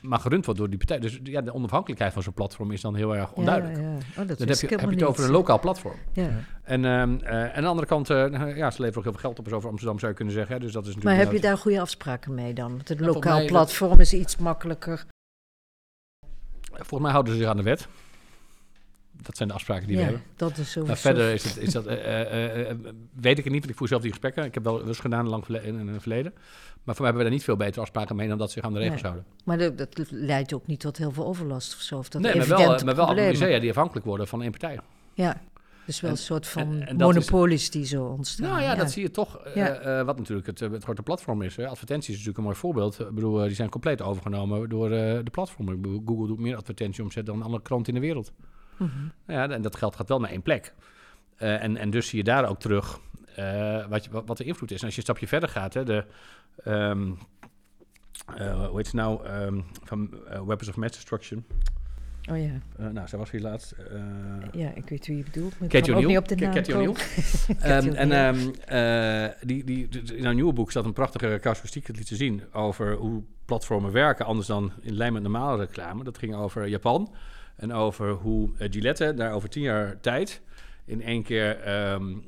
[0.00, 0.98] maar gerund wordt door die partij.
[0.98, 3.78] Dus ja, de onafhankelijkheid van zo'n platform is dan heel erg onduidelijk.
[3.78, 3.96] Ja, ja.
[4.22, 5.94] Oh, dat dan heb je, heb je het over een lokaal platform.
[6.12, 6.30] Ja.
[6.62, 9.38] En uh, uh, aan de andere kant, uh, ja, ze leveren ook heel veel geld
[9.38, 9.44] op.
[9.44, 10.60] Dus over Amsterdam zou je kunnen zeggen.
[10.60, 12.70] Dus dat is maar heb je daar goede afspraken mee dan?
[12.70, 15.06] Want het lokaal platform is iets makkelijker.
[16.78, 17.88] Volgens mij houden ze zich aan de wet.
[19.22, 20.22] Dat zijn de afspraken die we hebben.
[20.36, 20.84] Dat is zo.
[20.84, 21.92] Verder is, het, is dat, uh,
[23.14, 24.44] weet ik het niet, want ik voer zelf die gesprekken.
[24.44, 26.32] Ik heb wel eens gedaan lang in, in het verleden.
[26.82, 28.62] Maar voor mij hebben we daar niet veel betere afspraken mee dan dat ze zich
[28.62, 29.24] aan de regels houden.
[29.44, 31.98] Maar dat, dat, leidt ook niet tot heel veel overlast of zo.
[31.98, 34.78] Of dat nee, maar wel, maar wel musea die afhankelijk worden van één partij.
[35.14, 35.40] Ja,
[35.88, 38.48] dus wel een soort van monopolies die zo ontstaan.
[38.48, 39.46] Nou ja, dat zie je toch.
[39.56, 41.56] Uh, wat natuurlijk het, het grote platform is.
[41.56, 41.68] Hè.
[41.68, 43.00] Advertenties is natuurlijk een mooi voorbeeld.
[43.00, 46.02] Ik bedoel, die zijn compleet overgenomen door de platformen.
[46.06, 48.32] Google doet meer advertentieomzet dan andere kranten in de wereld.
[48.76, 49.12] Mm -hmm.
[49.34, 50.74] Ja, en dat geld gaat wel naar één plek.
[51.36, 53.00] en, en dus zie je daar ook terug
[53.88, 54.80] wat, je, wat, de invloed is.
[54.80, 56.04] En als je een stapje verder gaat, hè, de,
[56.64, 57.18] um,
[58.38, 61.44] uh, hoe heet het nou, um, van uh, Weapons of Mass Destruction.
[62.30, 62.50] Oh ja.
[62.80, 63.74] Uh, nou, zij was hier laatst.
[64.52, 65.58] ja, ik weet wie je bedoelt.
[65.58, 66.08] Maar Katie O'Neill.
[66.08, 66.94] niet op de naam Katie O'Neill.
[67.48, 68.52] um, en um,
[69.40, 72.94] die, die, in haar nieuwe boek staat een prachtige casuïstiek het liet te zien over
[72.94, 76.04] hoe platformen werken, anders dan in lijn met normale reclame.
[76.04, 77.14] Dat ging over Japan
[77.56, 80.40] en over hoe Gillette daar over tien jaar tijd
[80.84, 82.24] in één keer um,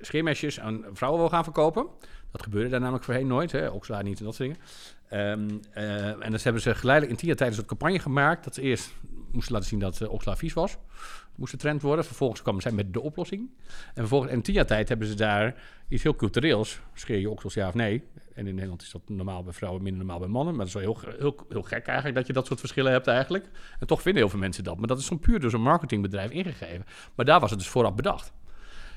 [0.00, 1.86] scheermesjes aan vrouwen wil gaan verkopen.
[2.30, 3.52] Dat gebeurde daar namelijk voorheen nooit.
[3.52, 3.68] Hè?
[3.68, 4.64] Oxla niet en dat soort dingen.
[5.12, 8.44] Um, uh, en dan hebben ze geleidelijk in tien jaar tijd een campagne gemaakt.
[8.44, 8.92] Dat ze eerst
[9.32, 10.72] moesten laten zien dat uh, vies was.
[10.72, 12.04] Dat moest de trend worden.
[12.04, 13.50] Vervolgens kwamen zij met de oplossing.
[13.68, 15.54] En vervolgens in tien jaar tijd hebben ze daar
[15.88, 16.80] iets heel cultureels.
[16.94, 18.02] Scheer je oksels ja of nee?
[18.34, 20.56] En in Nederland is dat normaal bij vrouwen, minder normaal bij mannen.
[20.56, 23.06] Maar dat is wel heel, heel, heel gek eigenlijk dat je dat soort verschillen hebt
[23.06, 23.48] eigenlijk.
[23.78, 24.78] En toch vinden heel veel mensen dat.
[24.78, 26.84] Maar dat is gewoon puur door zo'n marketingbedrijf ingegeven.
[27.14, 28.32] Maar daar was het dus vooraf bedacht.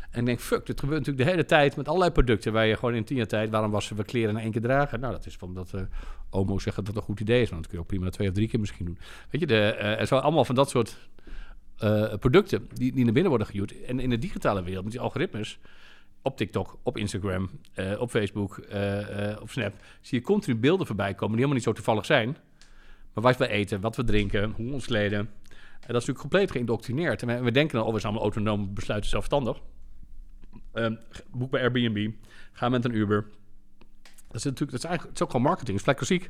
[0.10, 2.96] En denk, fuck, dit gebeurt natuurlijk de hele tijd met allerlei producten waar je gewoon
[2.96, 5.00] in tien jaar tijd, waarom wassen we kleren in één keer dragen?
[5.00, 5.82] Nou, dat is van dat uh,
[6.30, 8.28] omo zeggen dat dat een goed idee is, want dat kun je ook prima twee
[8.28, 8.98] of drie keer misschien doen.
[9.30, 10.98] Weet je, de, uh, er zijn allemaal van dat soort
[11.84, 13.84] uh, producten die, die naar binnen worden gehuurd.
[13.84, 15.60] En in de digitale wereld, met die algoritmes,
[16.22, 17.50] op TikTok, op Instagram,
[18.00, 18.58] op Facebook,
[19.42, 22.38] op Snap, zie je continu beelden voorbij komen die helemaal niet zo toevallig zijn.
[23.14, 25.20] Maar wat we eten, wat we drinken, hoe we ons kleden.
[25.20, 27.22] En dat is natuurlijk compleet geïndoctrineerd.
[27.22, 29.62] En we, denken dan, oh, we zijn allemaal autonoom besluiten zelfstandig.
[30.80, 31.00] Um,
[31.32, 32.10] boek bij Airbnb.
[32.52, 33.26] Ga met een Uber.
[34.28, 35.80] Dat is natuurlijk, dat is eigenlijk, het is ook gewoon marketing.
[35.80, 36.30] Het is klassiek.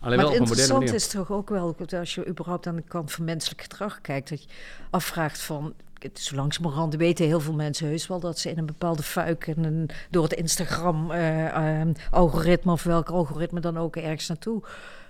[0.00, 3.12] Alleen maar wel het interessante is toch ook wel, als je überhaupt aan de kant
[3.12, 4.48] van menselijk gedrag kijkt, dat je
[4.90, 5.74] afvraagt van,
[6.14, 9.64] zo langzamerhand weten heel veel mensen heus wel dat ze in een bepaalde fuik en
[9.64, 14.62] een, door het Instagram-algoritme uh, of welk algoritme dan ook ergens naartoe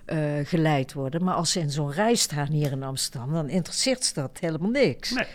[0.07, 1.25] uh, geleid worden.
[1.25, 4.71] Maar als ze in zo'n rij staan hier in Amsterdam, dan interesseert ze dat helemaal
[4.71, 5.11] niks.
[5.11, 5.27] Nee.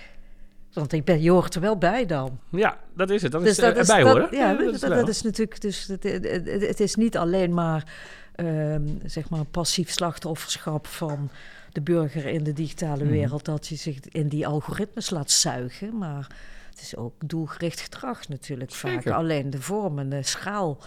[0.73, 2.39] Want ik ben, je hoort er wel bij dan.
[2.49, 3.31] Ja, dat is het.
[3.31, 4.27] Dat dus is dat erbij horen.
[4.31, 5.61] Ja, dat, dat, is natuurlijk...
[5.61, 6.03] Dus het,
[6.43, 7.93] het, is niet alleen maar,
[8.35, 11.29] um, zeg maar passief slachtofferschap van
[11.71, 13.13] de burger in de digitale mhm.
[13.13, 13.45] wereld...
[13.45, 16.27] dat je zich in die algoritmes laat zuigen, maar...
[16.69, 19.07] Het is ook doelgericht gedrag natuurlijk vaak.
[19.07, 20.77] Alleen de vorm en de schaal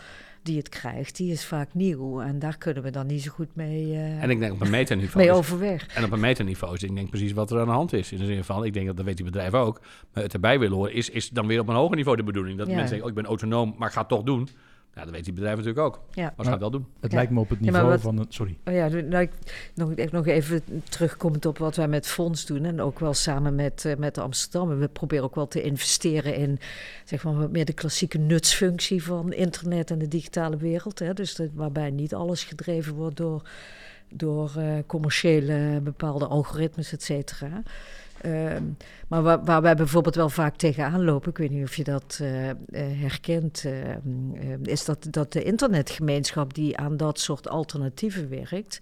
[0.45, 2.21] die het krijgt, die is vaak nieuw.
[2.21, 4.71] En daar kunnen we dan niet zo goed mee, uh, en ik denk op een
[4.71, 5.87] meterniveau mee overweg.
[5.87, 8.13] En op een meterniveau is ik denk precies wat er aan de hand is.
[8.13, 9.81] In de zin van, ik denk dat dat weet die bedrijf ook.
[10.13, 12.59] Maar het erbij willen horen is, is dan weer op een hoger niveau de bedoeling.
[12.59, 14.49] Dat mensen denken, oh, ik ben autonoom, maar ik ga het toch doen.
[14.95, 16.01] Ja, dat weet die bedrijf natuurlijk ook.
[16.13, 16.33] Ja.
[16.37, 16.87] Maar ze gaan wel doen.
[17.01, 18.17] Het lijkt me op het niveau van...
[18.17, 18.59] Het, sorry.
[18.65, 19.31] Oh ja, nou, ik,
[19.75, 22.65] nog, nog even terugkomend op wat wij met Fonds doen...
[22.65, 24.79] en ook wel samen met, uh, met Amsterdam.
[24.79, 26.59] we proberen ook wel te investeren in...
[27.05, 30.99] zeg maar wat meer de klassieke nutsfunctie van internet en de digitale wereld.
[30.99, 31.15] Hè?
[31.15, 33.49] Dus waarbij niet alles gedreven wordt door,
[34.09, 37.63] door uh, commerciële bepaalde algoritmes, et cetera...
[38.25, 38.65] Ehm,
[39.09, 42.19] maar waar, waar, wij bijvoorbeeld wel vaak tegenaan lopen, ik weet niet of je dat
[42.23, 42.29] uh,
[43.01, 48.79] herkent, uh, is dat, dat de internetgemeenschap die aan dat soort alternatieven werkt,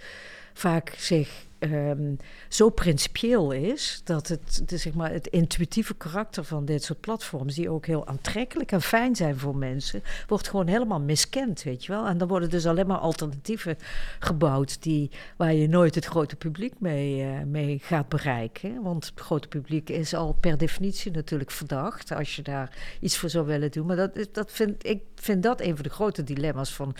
[0.52, 2.14] vaak zich ehm,
[2.48, 7.54] zo principieel is dat het, de, zeg maar, het intuïtieve karakter van dit soort platforms,
[7.54, 11.92] die ook heel aantrekkelijk en fijn zijn voor mensen, wordt gewoon helemaal miskend, weet je
[11.92, 12.06] wel.
[12.06, 13.76] En dan worden dus alleen maar alternatieven
[14.18, 18.82] gebouwd die, waar je nooit het grote publiek mee, eh, mee gaat bereiken.
[18.82, 23.30] Want het grote publiek is al per definitie natuurlijk verdacht als je daar iets voor
[23.30, 23.86] zou willen doen.
[23.86, 26.94] Maar dat, dat vind, ik vind dat een van de grote dilemma's van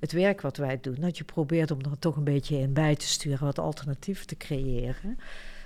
[0.00, 0.96] het werk wat wij doen.
[0.98, 4.36] Dat je probeert om er toch een beetje in bij te sturen, wat alternatieven te
[4.36, 5.18] creëren.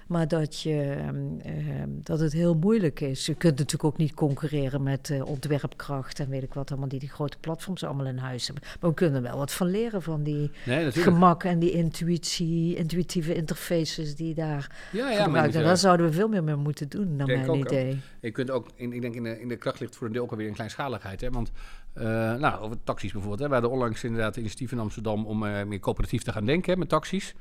[0.07, 3.27] Maar dat, je, ehm, ehm, dat het heel moeilijk is.
[3.27, 6.99] Je kunt natuurlijk ook niet concurreren met eh, ontwerpkracht en weet ik wat allemaal, die
[6.99, 8.65] die grote platforms allemaal in huis hebben.
[8.81, 12.77] Maar we kunnen er wel wat van leren van die Nee, gemak en die intuïtie,
[12.77, 15.55] intuïtieve interfaces die daar Ja, ja, maar gebruikt.
[15.55, 18.01] En daar zouden we veel meer mee moeten doen, naar mijn ook, idee.
[18.21, 20.23] Je kunt ook, in, ik denk in de, in de kracht ligt voor een deel
[20.23, 21.21] ook alweer een kleinschaligheid.
[21.21, 21.31] Hè?
[21.31, 21.53] Want,
[21.95, 23.41] eh, nou, over taxis bijvoorbeeld.
[23.41, 23.47] Hè?
[23.47, 26.79] We hadden onlangs inderdaad initiatief in Amsterdam om eh, meer coöperatief te gaan denken hè,
[26.79, 27.35] met taxis.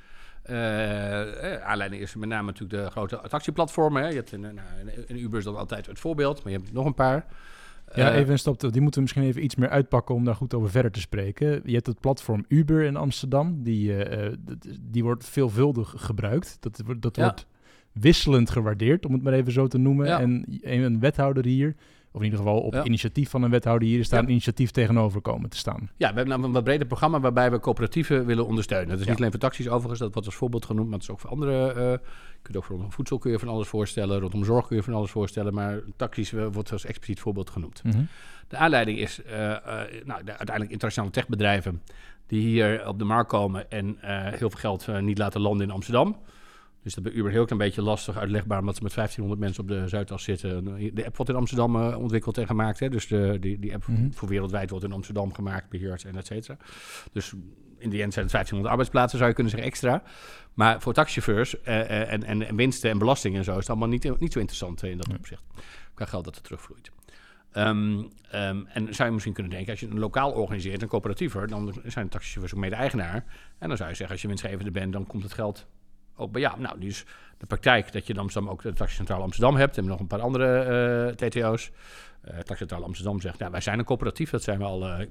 [0.43, 4.01] Eh, aanleiding is met name natuurlijk de grote taxiplatformen.
[4.01, 4.07] Hè?
[4.07, 4.59] Je hebt een, nou,
[5.07, 7.25] een, Uber is dan altijd het voorbeeld, maar je hebt nog een paar.
[7.95, 8.59] Ja, even een stap.
[8.59, 11.61] Die moeten we misschien even iets meer uitpakken om daar goed over verder te spreken.
[11.65, 13.63] Je hebt het platform Uber in Amsterdam.
[13.63, 13.95] Die,
[14.81, 16.57] die wordt veelvuldig gebruikt.
[16.59, 17.23] Dat, wordt- dat Ja.
[17.23, 17.45] wordt
[17.91, 20.05] wisselend gewaardeerd, om het maar even zo te noemen.
[20.07, 20.19] Ja.
[20.19, 21.75] En een wethouder hier,
[22.11, 22.83] of in ieder geval op Ja.
[22.83, 24.25] initiatief van een wethouder hier, is daar Ja.
[24.25, 25.79] een initiatief tegenover komen te staan.
[25.79, 28.87] Ja, we hebben namelijk een wat breder programma waarbij we coöperatieven willen ondersteunen.
[28.89, 29.09] Dat is Ja.
[29.09, 31.29] niet alleen voor taxis overigens, dat wordt als voorbeeld genoemd, maar het is ook voor
[31.29, 31.71] andere.
[31.73, 31.99] eh, je
[32.41, 34.93] kunt ook voor rondom voedsel kun je van alles voorstellen, rondom zorg kun je van
[34.93, 37.83] alles voorstellen, maar taxis eh, wordt als expliciet voorbeeld genoemd.
[37.83, 38.01] Mhm.
[38.47, 39.33] De aanleiding is eh,
[40.05, 41.81] nou, de uiteindelijk internationale techbedrijven
[42.27, 46.15] die hier op de markt komen en heel veel geld niet laten landen in Amsterdam.
[46.83, 49.69] Dus dat bij Uber heel klein beetje lastig uitlegbaar, omdat ze met 1500 mensen op
[49.81, 50.63] de Zuidas zitten.
[50.95, 52.79] De app wordt in Amsterdam eh, ontwikkeld en gemaakt.
[52.79, 52.89] Hè?
[52.89, 54.11] Dus de, die, die app Mhm.
[54.11, 56.57] voor wereldwijd wordt in Amsterdam gemaakt, beheerd en et cetera.
[57.11, 57.33] Dus
[57.77, 60.03] in die end zijn het 1500 arbeidsplaatsen, zou je kunnen zeggen, extra.
[60.53, 63.69] Maar voor taxichauffeurs eh, eh, en, en, en winsten en belastingen en zo is het
[63.69, 65.17] allemaal niet, niet zo interessant in dat Nee.
[65.17, 65.43] opzicht.
[65.93, 66.91] Qua geld dat er terugvloeit.
[67.51, 71.47] Ehm, ehm, en zou je misschien kunnen denken, als je een lokaal organiseert, een coöperatiever,
[71.47, 73.25] dan zijn de taxichauffeurs ook mede-eigenaar.
[73.57, 75.67] En dan zou je zeggen, als je winstgevende bent, dan komt het geld
[76.15, 76.59] ook bij jou.
[76.59, 77.05] Nou, nu is
[77.37, 80.21] de praktijk dat je in Amsterdam ook de Taxicentrale Amsterdam hebt en nog een paar
[80.21, 80.57] andere
[81.17, 81.71] eh, TTO's.
[82.21, 85.05] Eh Taxicentrale Amsterdam zegt, nou, wij zijn een coöperatief, dat zijn we al eh,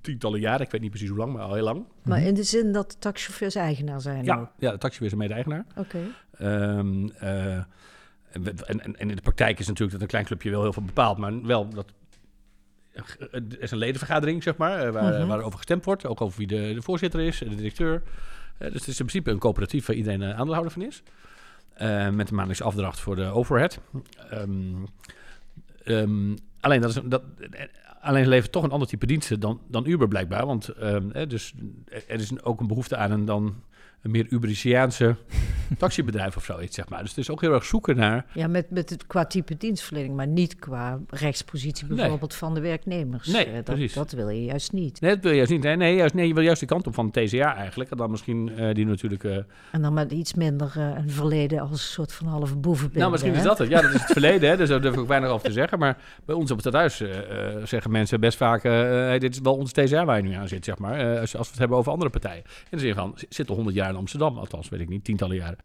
[0.00, 0.60] tientallen jaren.
[0.66, 1.84] Ik weet niet precies hoe lang, maar al heel lang.
[2.02, 4.18] Maar in de zin dat de taxichauffeurs eigenaar zijn.
[4.20, 4.24] ook.
[4.26, 5.64] Ja, ja de taxichauffeur is een mede-eigenaar.
[5.76, 5.98] Oké.
[6.38, 10.24] Ehm, eh, en, we- en, en- en in de praktijk is natuurlijk dat een klein
[10.24, 11.86] clubje wel heel veel bepaalt, maar wel dat.
[13.32, 15.26] Er is een ledenvergadering, zeg maar, eh, waar, Mhm.
[15.26, 16.06] waarover gestemd wordt.
[16.06, 18.02] Ook over wie de, de voorzitter is en de directeur.
[18.58, 21.02] Eh, dus het is in principe een coöperatief waar iedereen eh, aandeelhouder van is.
[21.76, 23.80] Eh, met een maandelijkse afdracht voor de overhead.
[24.30, 24.74] Ehm,
[25.84, 27.22] ehm, alleen, dat is, dat,
[28.00, 30.46] alleen levert toch een ander type diensten dan, dan Uber blijkbaar.
[30.46, 31.54] Want ehm, eh, dus,
[31.88, 33.62] er is ook een behoefte aan een, dan
[34.06, 35.16] een meer Ubericiaanse
[35.78, 37.00] taxibedrijf of zoiets, zeg maar.
[37.00, 38.24] Dus het is ook heel erg zoeken naar...
[38.32, 41.96] Ja, met, met het, qua type dienstverlening, maar niet qua rechtspositie Nee.
[41.96, 43.26] bijvoorbeeld van de werknemers.
[43.26, 43.92] Nee, Eh, dat, precies.
[43.92, 45.00] dat wil je juist niet.
[45.00, 45.62] Nee, dat wil je juist niet.
[45.62, 47.90] Nee, nee, juist, nee, je wil juist de kant op van de TCA eigenlijk.
[47.90, 49.24] En dan misschien eh, die natuurlijk...
[49.24, 49.36] eh,
[49.72, 52.98] En dan met iets minder eh, een verleden als een soort van halve boevenbeeld.
[52.98, 53.68] nou, misschien is dat het.
[53.68, 55.78] Ja, dat is het verleden, hè, dus daar durf ik ook weinig over te zeggen.
[55.78, 57.08] Maar bij ons op het thuis eh,
[57.64, 58.62] zeggen mensen best vaak...
[58.62, 61.18] hey, dit is wel onze TCA waar je nu aan zit, zeg maar.
[61.20, 62.42] als, als we het hebben over andere partijen.
[62.70, 64.38] In de zin van, zit al 100 jaar in Amsterdam.
[64.38, 65.58] Althans, weet ik niet, tientallen jaren.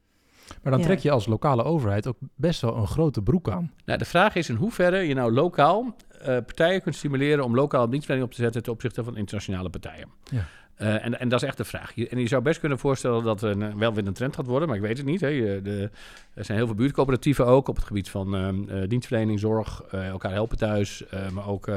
[0.63, 0.85] Maar dan Ja.
[0.87, 3.71] trek je als lokale overheid ook best wel een grote broek aan.
[3.85, 7.89] Nou, de vraag is in hoeverre je nou lokaal eh, partijen kunt stimuleren om lokaal
[7.89, 10.07] dienstverlening op te zetten ten opzichte van internationale partijen.
[10.31, 10.45] Ja.
[10.75, 11.91] Eh, en, en dat is echt de vraag.
[11.95, 14.45] Je- En je zou best kunnen voorstellen dat het een, wel weer een trend gaat
[14.45, 15.21] worden, maar ik weet het niet.
[15.21, 15.27] Hè.
[15.27, 15.89] Je- de,
[16.33, 20.07] er zijn heel veel buurtcoöperatieven ook op het gebied van ehm, eh, dienstverlening, zorg, eh,
[20.07, 21.69] elkaar helpen thuis, eh, maar ook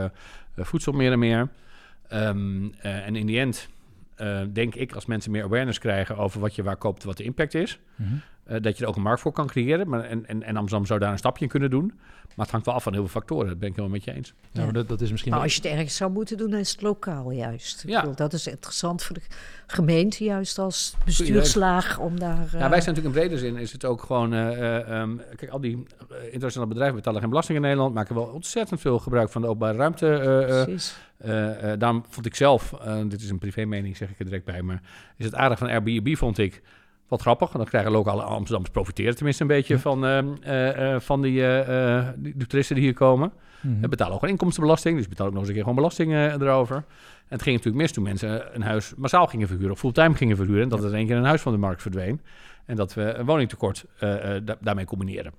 [0.56, 1.48] voedsel meer en meer.
[2.08, 3.68] Ehm, eh, en in die end
[4.16, 7.24] eh, denk ik, als mensen meer awareness krijgen over wat je waar koopt, wat de
[7.24, 8.14] impact is, Mhm.
[8.46, 9.88] Eh, dat je er ook een markt voor kan creëren.
[9.88, 11.92] Maar, en, en, en Amsterdam zou daar een stapje in kunnen doen.
[12.36, 13.46] Maar het hangt wel af van heel veel factoren.
[13.48, 14.34] Dat ben ik helemaal met je eens.
[14.52, 16.50] Ja, maar dat, dat is misschien Maar wel- als je het ergens zou moeten doen,
[16.50, 17.82] dan is het lokaal juist.
[17.84, 18.00] Ik Ja.
[18.00, 19.20] bedoel, dat is interessant voor de
[19.66, 22.46] gemeente juist als bestuurslaag om daar...
[22.54, 24.32] eh, Ja, wij zijn natuurlijk in brede zin is het ook gewoon...
[24.32, 27.94] eh, eh, ehm, kijk, al die eh, internationale bedrijven betalen geen belasting in Nederland.
[27.94, 30.06] Maken wel ontzettend veel gebruik van de openbare ruimte.
[30.08, 30.96] eh, eh, Precies.
[31.16, 34.24] Eh, eh, daarom vond ik zelf, eh, dit is een privé mening, zeg ik er
[34.24, 34.80] direct bij, maar
[35.16, 36.62] is het aardig van Airbnb vond ik
[37.08, 37.46] wat grappig.
[37.46, 39.80] Want dan krijgen lokale Amsterdammers profiteren tenminste een beetje Ja.
[39.80, 41.42] van, eh, van die,
[42.16, 43.32] die, die toeristen die hier komen.
[43.60, 43.80] Mhm.
[43.80, 46.76] We betalen ook gewoon inkomstenbelasting, dus betaalt ook nog eens een keer gewoon belasting erover.
[46.76, 46.84] En
[47.40, 50.62] het ging natuurlijk mis toen mensen een huis massaal gingen verhuren of fulltime gingen verhuren.
[50.62, 52.20] En dat er in één keer een huis van de markt verdween.
[52.66, 55.32] En dat we een woningtekort da- daarmee combineren.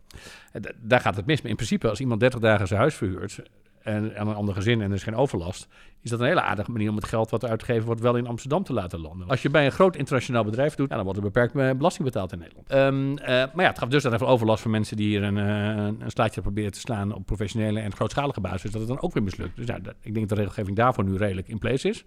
[0.51, 1.41] En da- daar gaat het mis.
[1.41, 3.39] Maar in principe, als iemand 30 dagen zijn huis verhuurt
[3.85, 5.67] en aan een ander gezin en er is geen overlast,
[6.01, 8.63] is dat een hele aardige manier om het geld wat uitgegeven wordt wel in Amsterdam
[8.63, 9.27] te laten landen.
[9.27, 12.05] Als je bij een groot internationaal bedrijf doet, ja, dan wordt er beperkt eh, belasting
[12.05, 12.69] betaald in Nederland.
[12.69, 15.37] Ehm, eh, maar ja, het gaf dus dan even overlast voor mensen die hier een,
[15.37, 19.13] uh, een slaatje proberen te slaan op professionele en grootschalige basis, dat het dan ook
[19.13, 19.55] weer mislukt.
[19.55, 22.05] Dus ja, ik denk dat de regelgeving daarvoor nu redelijk in place is.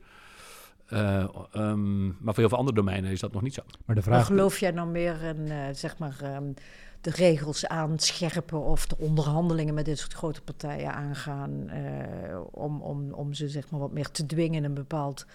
[0.93, 3.63] Uh, um, maar voor heel veel andere domeinen is dat nog niet zo.
[3.87, 4.27] Maar de vraag...
[4.27, 6.55] geloof jij nou meer in, uh, zeg maar, um,
[7.01, 13.13] de regels aanscherpen of de onderhandelingen met dit soort grote partijen aangaan uh, om, om,
[13.13, 15.27] om ze zeg maar wat meer te dwingen in een bepaald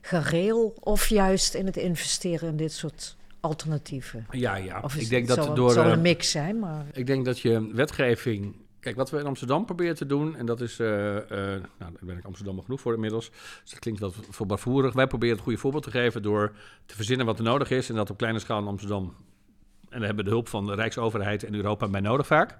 [0.00, 4.02] gareel of juist in het investeren in dit soort alternatien?
[4.30, 4.80] Ja, ja.
[4.80, 6.86] Of ik denk het, dat zal, door het zal een mix zijn, maar...
[6.92, 8.54] Ik denk dat je wetgeving
[8.86, 11.92] Kijk, wat we in Amsterdam proberen te doen, en dat is, uh, uh, nou, daar
[12.00, 13.30] ben ik Amsterdam genoeg voor inmiddels,
[13.62, 14.92] dus dat klinkt wat voorbaarvoerig.
[14.92, 16.52] Wij proberen het goede voorbeeld te geven door
[16.86, 19.14] te verzinnen wat er nodig is en dat op kleine schaal in Amsterdam.
[19.96, 22.58] En daar hebben we de hulp van de Rijksoverheid en Europa bij nodig vaak.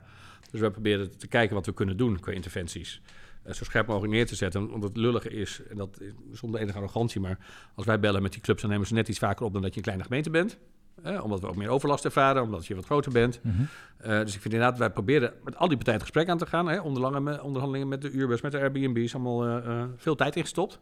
[0.51, 3.01] Dus wij proberen te kijken wat we kunnen doen qua interventies.
[3.46, 4.70] Uh, zo scherp mogelijk neer te zetten.
[4.70, 7.38] Want het lullige is, en dat is zonder enige arrogantie, maar
[7.75, 9.70] als wij bellen met die clubs, dan nemen ze net iets vaker op dan dat
[9.70, 10.59] je een kleine gemeente bent.
[11.03, 13.40] Eh, omdat we ook meer overlast ervaren, omdat je wat groter bent.
[13.42, 13.61] Mhm.
[13.61, 13.66] Uh,
[14.07, 16.68] dus ik vind inderdaad, wij proberen met al die partijen het gesprek aan te gaan.
[16.68, 20.81] Hè, onderhandelingen met de Urbus, met de Airbnb's, allemaal uh, veel tijd ingestopt.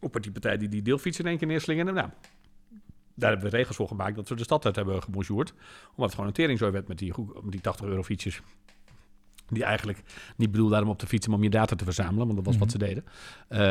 [0.00, 1.94] op die partij die die deelfietsen in één keer neerslingeren.
[1.94, 2.08] Nou,
[3.18, 5.52] daar hebben we regels voor gemaakt dat we de stad uit hebben gebonjourd.
[5.88, 8.40] Omdat het gewoon een teringzooi werd met die, met die 80 euro fietsjes.
[9.48, 10.02] Die eigenlijk
[10.36, 12.26] niet bedoeld waren om op te fietsen, maar om je data te verzamelen.
[12.26, 13.04] Want dat was wat ze deden.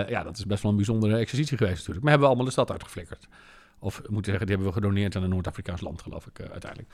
[0.10, 2.01] ja, dat is best wel een bijzondere exercitie geweest natuurlijk.
[2.01, 3.27] Maar hebben we allemaal de stad uitgeflikkerd.
[3.79, 6.93] Of moeten zeggen, die hebben we gedoneerd aan een Noord-Afrikaans land, geloof ik, uh, uiteindelijk.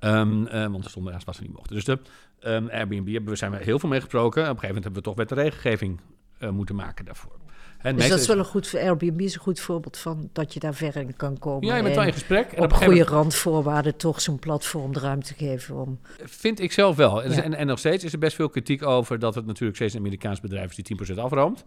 [0.00, 1.74] Um, uh, want er stonden ergens waar ze niet mochten.
[1.74, 1.98] Dus de
[2.40, 4.42] um, Airbnb hebben we, zijn we heel veel mee gesproken.
[4.42, 6.00] Op een gegeven moment hebben we toch wet de regelgeving
[6.50, 7.41] moeten maken daarvoor.
[7.82, 10.60] En dus dat is wel een goed, Airbnb is een goed voorbeeld van dat je
[10.60, 11.66] daar verder in kan komen.
[11.66, 12.52] Ja, je bent wel in gesprek.
[12.52, 13.08] En op, goede moment...
[13.08, 16.00] randvoorwaarden toch zo'n platform de ruimte geven om...
[16.24, 17.22] Vind ik zelf wel.
[17.22, 17.42] Ja.
[17.42, 20.00] En, en nog steeds is er best veel kritiek over dat het natuurlijk steeds een
[20.00, 21.64] Amerikaans bedrijf is die 10% afroomt.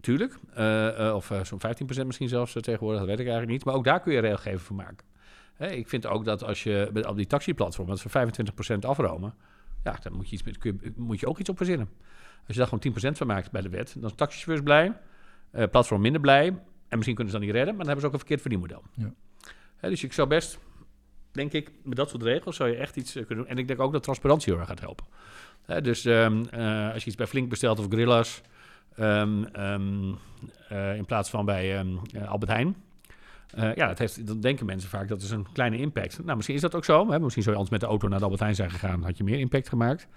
[0.00, 0.38] Tuurlijk.
[0.58, 1.60] Uh, uh, of uh, zo'n
[2.02, 3.64] 15% misschien zelfs tegenwoordig, dat weet ik eigenlijk niet.
[3.64, 5.06] Maar ook daar kun je regelgeving voor maken.
[5.58, 8.28] Ik vind ook dat als je met, op die taxiplatform, dat voor
[8.74, 9.34] 25% afromen,
[9.84, 11.88] ja, dan moet je, iets, kun je, moet je ook iets op verzinnen.
[12.46, 14.92] Als je daar gewoon 10% van maakt bij de wet, dan is taxichauffeurs blij,
[15.70, 16.46] platform minder blij.
[16.88, 18.82] En misschien kunnen ze dan niet redden, maar dan hebben ze ook een verkeerd verdienmodel.
[18.94, 19.12] Ja.
[19.76, 20.58] Hè, dus ik zou best,
[21.32, 23.46] denk ik, met dat soort regels zou je echt iets kunnen doen.
[23.46, 25.06] En ik denk ook dat transparantie heel erg gaat helpen.
[25.64, 26.48] Hè, dus um,
[26.92, 28.40] als je iets bij Flink bestelt of Grillas...
[28.98, 30.18] Um, um,
[30.72, 31.84] uh, in plaats van bij
[32.26, 32.76] Albert Heijn.
[33.58, 36.24] Uh, ja, dat heeft, dan denken mensen vaak dat is een kleine impact.
[36.24, 37.10] Nou, misschien is dat ook zo.
[37.10, 37.18] Hè?
[37.20, 39.24] Misschien zou je anders met de auto naar de Albert Heijn zijn gegaan, had je
[39.24, 40.08] meer impact gemaakt.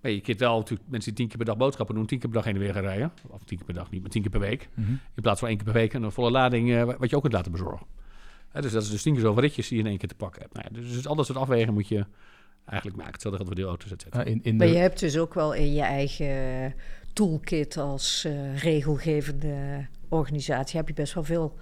[0.00, 2.28] Maar je keert wel natuurlijk mensen die tien keer per dag boodschappen doen, tien keer
[2.28, 3.12] per dag heen en weer gaan rijden.
[3.26, 4.68] Of tien keer per dag niet, maar tien keer per week.
[4.74, 5.00] Mm -hmm.
[5.14, 7.34] In plaats van één keer per week en een volle lading, wat je ook kunt
[7.34, 7.86] laten bezorgen.
[8.48, 10.14] Hè, dus dat is dus tien keer zoveel ritjes die je in één keer te
[10.14, 10.54] pakken hebt.
[10.54, 12.06] Nou ja, dus, dus al dat soort afwegingen moet je
[12.64, 13.12] eigenlijk maken.
[13.12, 14.22] Hetzelfde geldt voor deelauto's, et cetera.
[14.22, 16.74] Ah, in, in maar je hebt dus ook wel in je eigen
[17.12, 21.58] toolkit als uh, regelgevende organisatie heb je best wel veel.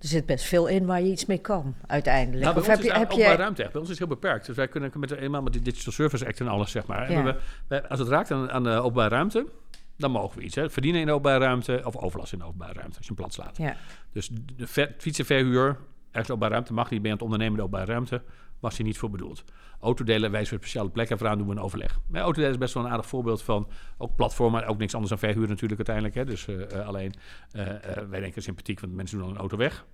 [0.00, 2.44] Er zit best veel in waar je iets mee kan, uiteindelijk.
[2.44, 3.72] Nou, of heb je, heb je ruimte echt.
[3.72, 4.46] Bij ons is het heel beperkt.
[4.46, 7.12] Dus wij kunnen met, eenmaal met de Digital Service Act en alles, zeg maar.
[7.12, 7.22] Ja.
[7.22, 7.36] We,
[7.68, 9.46] we, als het raakt aan, aan de openbare ruimte,
[9.96, 10.54] dan mogen we iets.
[10.54, 10.70] Hè.
[10.70, 13.36] Verdienen in de openbare ruimte of overlast in de openbare ruimte, als je een plaats
[13.36, 13.56] laat.
[13.56, 13.76] Ja.
[14.12, 15.76] Dus de ver, fietsenverhuur,
[16.10, 17.02] ergens openbare ruimte mag niet.
[17.02, 18.22] Ben je aan het ondernemen in de openbare ruimte,
[18.60, 19.44] was hij niet voor bedoeld.
[19.80, 21.98] Autodelen wijzen we speciale plekken voor aan, doen we een overleg.
[22.06, 25.18] Maar autodelen is best wel een aardig voorbeeld van ook platformen, ook niks anders dan
[25.18, 26.14] verhuur natuurlijk uiteindelijk.
[26.14, 26.24] Hè.
[26.24, 27.14] Dus uh, alleen,
[27.52, 27.72] uh, uh,
[28.10, 29.86] wij denken sympathiek, want mensen doen dan een auto weg.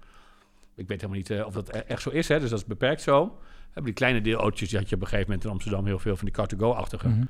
[0.75, 3.39] Ik weet helemaal niet of dat echt zo is, hè, dus dat is beperkt zo.
[3.65, 6.17] Hebben die kleine deelautootjes, die had je op een gegeven moment in Amsterdam heel veel
[6.17, 7.09] van die car-to-go-achtige.
[7.09, 7.29] Mm -hmm.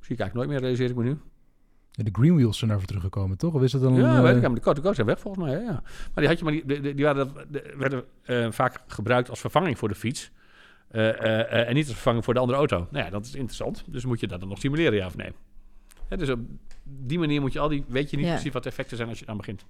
[0.00, 1.18] Zie ik eigenlijk nooit meer, realiseer ik me nu.
[1.96, 3.54] Ja, de Greenwheels zijn daarvoor teruggekomen, toch?
[3.54, 5.60] Of is het dan ja, een, weet ik, maar de car-to-go zijn weg volgens mij.
[5.60, 5.72] Ja.
[5.72, 5.82] Maar
[6.14, 8.04] die, had je maar die, die, die waren, die werden
[8.52, 10.30] vaak gebruikt als vervanging voor de fiets.
[10.92, 12.86] Uh, uh, uh, en niet als vervanging voor de andere auto.
[12.90, 13.84] Nou ja, dat is interessant.
[13.86, 15.32] Dus moet je dat dan nog simuleren, ja of nee?
[16.08, 16.38] Ja, dus op
[16.84, 17.84] die manier moet je al die...
[17.88, 18.32] Weet je niet Ja.
[18.32, 19.64] precies wat de effecten zijn als je aan begint.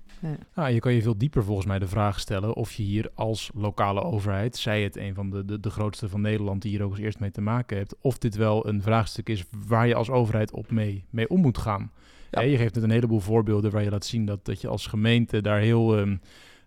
[0.54, 3.50] Nou, je kan je veel dieper volgens mij de vraag stellen of je hier als
[3.54, 6.90] lokale overheid, zij het een van de, de, de grootste van Nederland die hier ook
[6.90, 10.10] als eerst mee te maken hebt, of dit wel een vraagstuk is waar je als
[10.10, 11.92] overheid op mee, mee om moet gaan.
[12.40, 12.48] Ja.
[12.48, 15.42] Je geeft net een heleboel voorbeelden waar je laat zien dat, dat je als gemeente
[15.42, 16.16] daar heel ehm,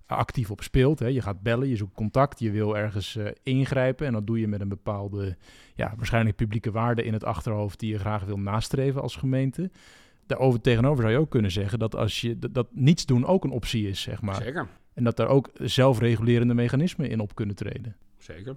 [0.06, 1.00] actief op speelt.
[1.00, 1.08] Hè.
[1.08, 4.48] Je gaat bellen, je zoekt contact, je wil ergens eh, ingrijpen en dat doe je
[4.48, 5.38] met een bepaalde,
[5.76, 9.72] ja, waarschijnlijk publieke waarde in het achterhoofd die je graag wil nastreven als gemeente.
[10.26, 13.44] Daarover tegenover zou je ook kunnen zeggen dat als je dat, dat niets doen ook
[13.44, 14.42] een optie is, zeg maar.
[14.42, 14.68] Zeker.
[14.94, 17.96] En dat daar ook zelfregulerende mechanismen in op kunnen treden.
[18.18, 18.56] Zeker.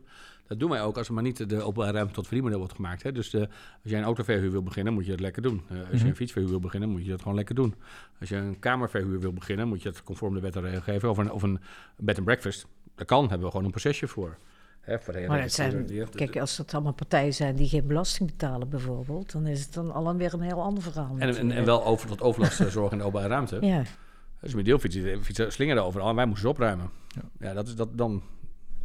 [0.51, 3.03] Dat doen wij ook als er maar niet de openbare ruimte tot verdienmodel wordt gemaakt.
[3.03, 3.13] Hè.
[3.13, 3.39] Dus de,
[3.83, 5.63] als jij een autoverhuur wil beginnen, moet je dat lekker doen.
[5.73, 5.97] Uh, als Mhm.
[5.97, 7.75] je een fietsverhuur wil beginnen, moet je dat gewoon lekker doen.
[8.21, 11.11] Als je een kamerverhuur wil beginnen, moet je dat conform de wet en regelgeving.
[11.13, 11.61] Of een, of een
[11.97, 12.67] bed and breakfast.
[12.95, 14.37] Dat kan, hebben we gewoon een procesje voor.
[14.81, 18.31] Hè, voor de Maar het zijn, kijk, als het allemaal partijen zijn die geen belasting
[18.31, 21.17] betalen bijvoorbeeld, dan is het dan al weer een heel ander verhaal.
[21.19, 23.59] en, en, wel over tot overlast eh, zorgen in de openbare ruimte.
[23.61, 23.83] Ja,
[24.41, 26.91] Dus met deelfietsen fietsen slingeren overal en wij moesten ze opruimen.
[27.39, 28.23] Ja, dat is dat dan.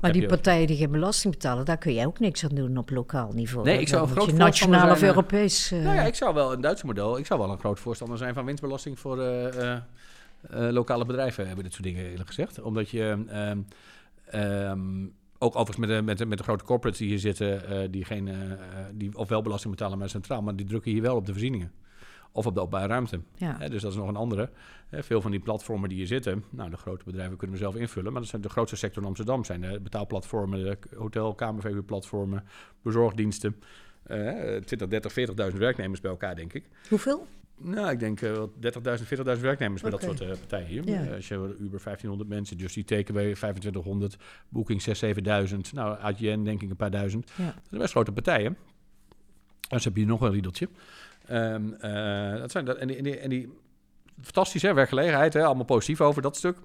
[0.05, 2.77] Maar die je- partijen die geen belasting betalen, daar kun jij ook niks aan doen
[2.77, 3.65] op lokaal niveau.
[3.65, 5.71] Nee, ik zou een groot je nationaal of eh, Europees.
[5.71, 7.17] eh, Nou ja, ik zou wel een Duitse model.
[7.17, 9.77] Ik zou wel een groot voorstander zijn van winstbelasting voor eh,
[10.49, 11.45] lokale bedrijven.
[11.47, 13.59] Hebben dit soort dingen eerlijk gezegd, omdat je ehm,
[14.25, 15.05] ehm,
[15.37, 18.29] ook overigens met de, met, de, met de grote corporates die hier zitten, die geen,
[18.93, 21.71] die of wel belasting betalen, maar centraal, maar die drukken hier wel op de voorzieningen.
[22.35, 23.19] Of op de openbare ruimte.
[23.35, 23.57] ja.
[23.57, 24.49] Dus dat is nog een andere.
[24.87, 27.75] Hè, veel van die platformen die hier zitten, nou, de grote bedrijven kunnen we zelf
[27.75, 29.43] invullen, maar dat zijn de grootste sector in Amsterdam.
[29.43, 32.43] zijn de betaalplatformen, de hotel, kamerverhuurplatformen,
[32.81, 33.55] bezorgdiensten.
[34.03, 36.69] Eh 20, 30, 40.000 werknemers bij elkaar, denk ik.
[36.89, 37.27] Hoeveel?
[37.57, 38.59] Nou, ik denk wel 30.000,
[39.37, 40.89] 40.000 werknemers bij dat soort eh, partijen hier.
[40.89, 41.05] Ja.
[41.05, 44.17] Eh, als je Uber 1500 mensen, Just Eat Takeaway 2500,
[44.49, 45.73] Booking 6, 7000.
[45.73, 47.31] Nou, AGN denk ik een paar duizend.
[47.35, 47.45] Ja.
[47.45, 48.57] Dat zijn best grote partijen.
[49.69, 50.69] En hebben hier nog een riedeltje.
[51.27, 53.49] Ehm, eh, dat zijn dat, en, die, en, die, en die
[54.21, 56.57] fantastisch hè, werkgelegenheid, hè, allemaal positief over dat stuk.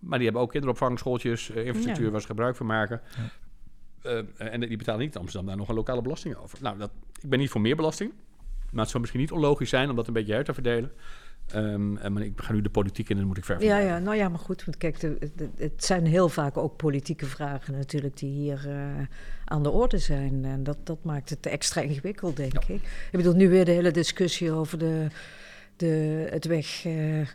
[0.00, 2.10] Maar die hebben ook kinderopvang, schooltjes, eh, infrastructuur Ja.
[2.10, 3.00] waar ze gebruik van maken.
[4.02, 6.58] Eh, en die betalen niet in Amsterdam daar nog een lokale belasting over.
[6.62, 6.90] Nou, dat,
[7.22, 8.12] ik ben niet voor meer belasting.
[8.70, 10.92] Maar het zou misschien niet onlogisch zijn om dat een beetje uit te verdelen.
[11.48, 13.98] Ehm, maar ik ga nu de politiek in en dan moet ik ver Ja, ja,
[13.98, 14.64] nou ja, maar goed.
[14.64, 19.06] Want kijk, de, de- het zijn heel vaak ook politieke vragen natuurlijk die hier eh,
[19.44, 20.44] aan de orde zijn.
[20.44, 22.68] En dat, dat maakt het extra ingewikkeld, denk ik.
[23.10, 25.06] Ik bedoel, nu weer de hele discussie over de,
[25.76, 26.84] de, het weg...
[26.84, 27.26] eh,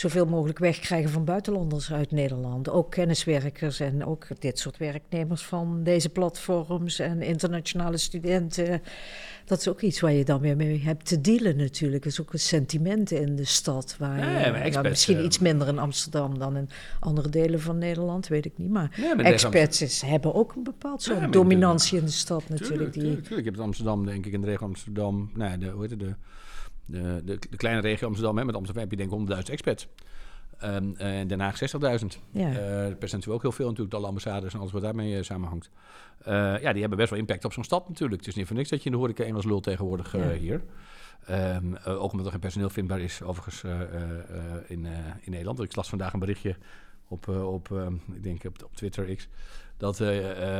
[0.00, 2.68] zoveel mogelijk wegkrijgen van buitenlanders uit Nederland.
[2.70, 8.82] Ook kenniswerkers en ook dit soort werknemers van deze platforms en internationale studenten.
[9.44, 12.04] Dat is ook iets waar je dan weer mee hebt te dealen natuurlijk.
[12.04, 13.96] Er is ook een sentiment in de stad.
[13.98, 16.68] Waar Ja, nou, misschien eh, iets minder in Amsterdam dan in
[17.00, 18.70] andere delen van Nederland, weet ik niet.
[18.70, 22.68] Maar Ja, maar expats is- hebben ook een bepaald soort dominantie in de stad natuurlijk.
[22.68, 23.44] Tuurlijk, die, tuurlijk, tuurlijk.
[23.46, 25.30] Je hebt Amsterdam, denk ik, in de regio Amsterdam.
[25.34, 26.14] Nou, ja, de, hoe heet het, de,
[26.90, 29.88] de, de, de kleine regio Amsterdam, hè, met Amsterdam heb je denk ik 100.000 expats.
[30.58, 32.06] Ehm, en Den Haag 60.000.
[32.30, 32.52] Ja.
[32.52, 35.70] Eh, percentueel ook heel veel natuurlijk, alle ambassades en alles wat daarmee eh, samenhangt.
[36.24, 38.20] Eh, ja, die hebben best wel impact op zo'n stad natuurlijk.
[38.20, 40.30] Het is niet voor niks dat je in de horeca Engels lult tegenwoordig Ja.
[40.32, 40.62] hier.
[41.26, 43.62] Ehm, eh, ook omdat er geen personeel vindbaar is, overigens,
[44.66, 44.86] in,
[45.20, 45.60] in Nederland.
[45.62, 46.56] Ik las vandaag een berichtje
[47.08, 47.70] op, op
[48.14, 49.28] ik denk op, op Twitter X,
[49.76, 50.00] dat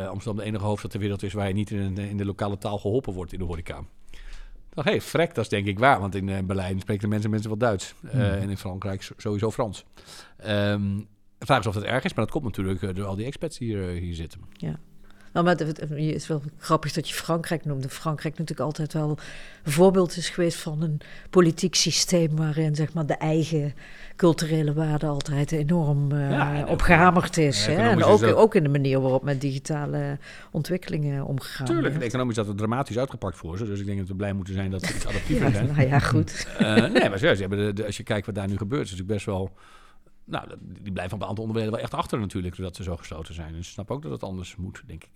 [0.08, 2.58] Amsterdam de enige hoofdstad ter wereld is waar je niet in, de- in de lokale
[2.58, 3.84] taal geholpen wordt in de horeca.
[4.70, 6.00] Dacht, hé, hey, frek, dat is denk ik waar.
[6.00, 7.94] Want in eh, Berlijn spreken de mensen, mensen wel Duits.
[8.02, 8.20] Eh, Hmm.
[8.20, 9.84] En in Frankrijk sowieso Frans.
[10.36, 10.96] Ehm,
[11.38, 13.26] de vraag is of dat erg is, maar dat komt natuurlijk eh, door al die
[13.26, 14.40] expats die hier, hier zitten.
[15.32, 17.88] Nou, maar het is wel grappig dat je Frankrijk noemde.
[17.88, 19.18] Frankrijk natuurlijk altijd wel
[19.64, 21.00] een voorbeeld is geweest van een
[21.30, 23.74] politiek systeem waarin zeg maar, de eigen
[24.16, 27.66] culturele waarde altijd enorm Ja, op gehamerd is.
[27.66, 27.78] en hè?
[27.78, 30.18] En economisch ook, is ook in de manier waarop met digitale
[30.50, 33.64] ontwikkelingen omgegaan Tuurlijk, en economisch is dat dramatisch uitgepakt voor ze.
[33.64, 35.66] Dus ik denk dat we blij moeten zijn dat ze iets adaptiever Ja, zijn.
[35.66, 36.46] nou ja, goed.
[36.58, 39.06] Eh, nee, maar serieus, de, de- als je kijkt wat daar nu gebeurt, is het
[39.06, 39.50] best wel...
[40.24, 40.48] Nou,
[40.82, 43.52] die blijven op een aantal onderdelen wel echt achter natuurlijk, doordat ze zo gesloten zijn.
[43.52, 45.10] Dus ik snap ook dat het anders moet, denk ik.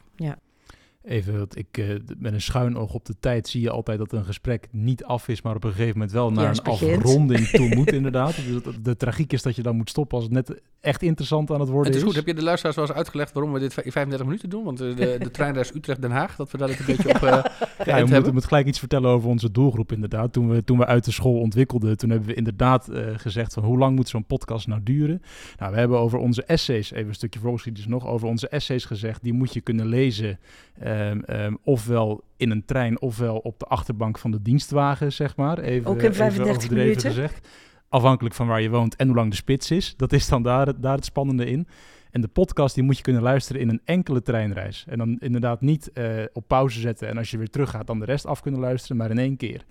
[1.04, 1.88] Even, want ik, eh,
[2.18, 5.28] met een schuin oog op de tijd zie je altijd dat een gesprek niet af
[5.28, 6.96] is, maar op een gegeven moment wel naar Juist een begint.
[7.04, 8.36] afronding toe moet, inderdaad.
[8.36, 11.50] Dus de, de tragiek is dat je dan moet stoppen als het net echt interessant
[11.50, 12.06] aan het worden Het is is.
[12.06, 14.64] goed, heb je de luisteraars wel eens uitgelegd waarom we dit in 35 minuten doen?
[14.64, 17.44] Want eh, de, de treinreis Utrecht-Den Haag, dat we daar het een beetje op eh
[17.84, 18.32] Ja, moet, hebben.
[18.32, 20.32] moet gelijk iets vertellen over onze doelgroep inderdaad.
[20.32, 23.62] Toen we, toen we uit de school ontwikkelden, toen hebben we inderdaad eh, gezegd van
[23.64, 25.22] hoe lang moet zo'n podcast nou duren?
[25.58, 29.22] Nou, we hebben over onze essays, even een stukje voorgeschiedenis nog, over onze essays gezegd,
[29.22, 30.38] die moet je kunnen lezen
[30.78, 35.58] ehm, ehm, ofwel in een trein ofwel op de achterbank van de dienstwagen, zeg maar.
[35.58, 37.10] Even, Ook in even 35 overdreven minuten?
[37.10, 37.48] gezegd.
[37.94, 39.94] Afhankelijk van waar je woont en hoe lang de spits is.
[39.96, 41.66] Dat is dan daar, daar het spannende in.
[42.10, 44.84] En de podcast die moet je kunnen luisteren in een enkele treinreis.
[44.88, 47.98] En dan inderdaad niet eh, op pauze zetten en als je weer terug gaat dan
[47.98, 49.64] de rest af kunnen luisteren, maar in één keer.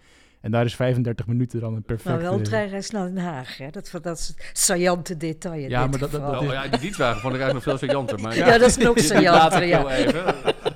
[0.44, 2.12] En daar is 35 minuten dan een perfecte...
[2.12, 3.58] Maar wel een treinreis naar Den Haag.
[3.58, 3.70] Hè?
[3.70, 6.80] Dat, dat is het saillante detail in Ja, dit maar dat- dat- Oh ja, die
[6.80, 8.20] dienstwagen vond ik eigenlijk nog veel saillanter.
[8.22, 9.88] Maar Ja, dat is nog saillanter, ja.
[9.88, 10.24] heel even.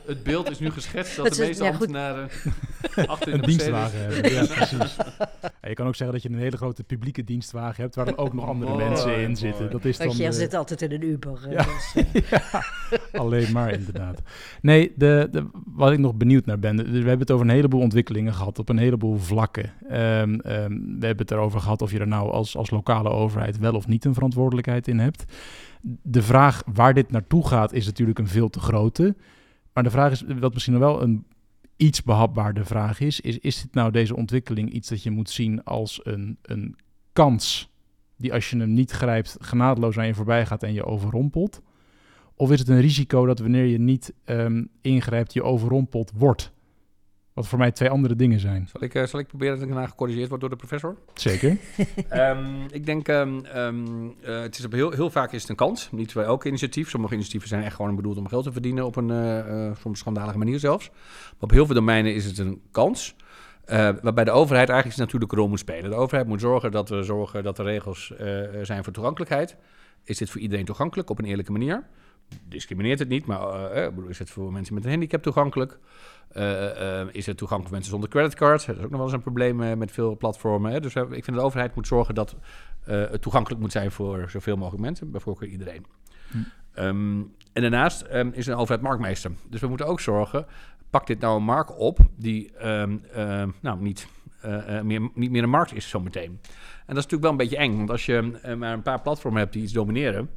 [0.05, 2.30] Het beeld is nu geschetst dat de meeste ja, ambtenaren
[3.07, 4.32] achter in een de dienstwagen hebben.
[4.34, 4.95] Ja, precies.
[5.41, 8.18] Ja, je kan ook zeggen dat je een hele grote publieke dienstwagen hebt waar dan
[8.18, 9.36] ook nog andere Mooi, mensen in mooi.
[9.36, 9.72] zitten.
[9.72, 11.39] Dat is dan Want de- zit altijd in een Uber.
[11.49, 11.63] Ja.
[11.63, 14.22] dus, eh, Alleen maar, inderdaad.
[14.61, 16.76] Nee, de, de, wat ik nog benieuwd naar ben.
[16.78, 19.57] We hebben het over een heleboel ontwikkelingen gehad op een heleboel vlakken.
[19.64, 23.58] Ehm, ehm, we hebben het erover gehad of je er nou als, als lokale overheid
[23.58, 25.26] wel of niet een verantwoordelijkheid in hebt.
[26.01, 29.16] De vraag waar dit naartoe gaat is natuurlijk een veel te grote.
[29.74, 31.26] Maar de vraag is, wat misschien nog wel een
[31.76, 35.64] iets behapbaarder vraag is, is, is dit nou deze ontwikkeling iets dat je moet zien
[35.64, 36.76] als een, een
[37.14, 37.70] kans
[38.18, 41.62] die als je hem niet grijpt genadeloos aan je voorbij gaat en je overrompelt?
[42.36, 46.51] Of is het een risico dat wanneer je niet ehm, ingrijpt, je overrompeld wordt?
[47.38, 48.67] Wat voor mij twee andere dingen zijn.
[48.71, 50.95] Zal ik, uh, zal ik proberen dat ik daarna gecorrigeerd word door de professor?
[51.13, 51.57] Zeker.
[52.13, 55.55] um, ik denk, um, um, uh, het is op heel, heel vaak is het een
[55.55, 55.91] kans.
[55.91, 56.89] Niet bij elk initiatief.
[56.89, 60.38] Sommige initiatieven zijn echt gewoon bedoeld om geld te verdienen op een uh, soms schandalige
[60.38, 60.89] manier zelfs.
[60.89, 63.15] Maar op heel veel domeinen is het een kans.
[64.01, 65.89] waarbij de overheid eigenlijk zijn natuurlijke rol moet spelen.
[65.89, 68.13] De overheid moet zorgen dat we zorgen dat er regels
[68.61, 69.55] zijn voor toegankelijkheid.
[70.03, 71.83] Is dit voor iedereen toegankelijk op een eerlijke manier?
[72.47, 73.71] Discrimineert het niet, maar
[74.09, 75.79] is het voor mensen met een handicap toegankelijk?
[76.38, 78.65] Uh, uh, is het toegankelijk voor mensen zonder creditcard?
[78.65, 80.71] Dat is ook nog wel eens een probleem uh, met veel platformen.
[80.71, 80.79] Hè?
[80.79, 82.35] Dus ik vind dat de overheid moet zorgen dat
[82.83, 85.85] het toegankelijk moet zijn voor zoveel mogelijk mensen, bijvoorbeeld iedereen.
[86.31, 86.38] Hm.
[86.83, 89.31] Um, en daarnaast um, is een overheid marktmeester.
[89.49, 90.45] Dus we moeten ook zorgen,
[90.89, 93.01] pak dit nou een markt op die um,
[93.61, 94.07] nou, niet,
[94.83, 96.39] meer, niet meer een markt is zometeen.
[96.85, 99.39] En dat is natuurlijk wel een beetje eng, want als je maar een paar platformen
[99.39, 100.29] hebt die iets domineren,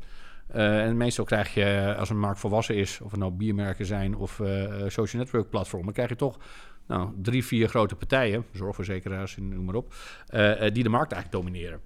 [0.55, 4.17] uh, en meestal krijg je, als een markt volwassen is, of het nou biermerken zijn
[4.17, 6.39] of uh, social network platformen, krijg je toch
[6.87, 9.95] nou, drie, vier grote partijen, zorgverzekeraars, noem maar op,
[10.35, 11.81] uh, die de markt eigenlijk domineren.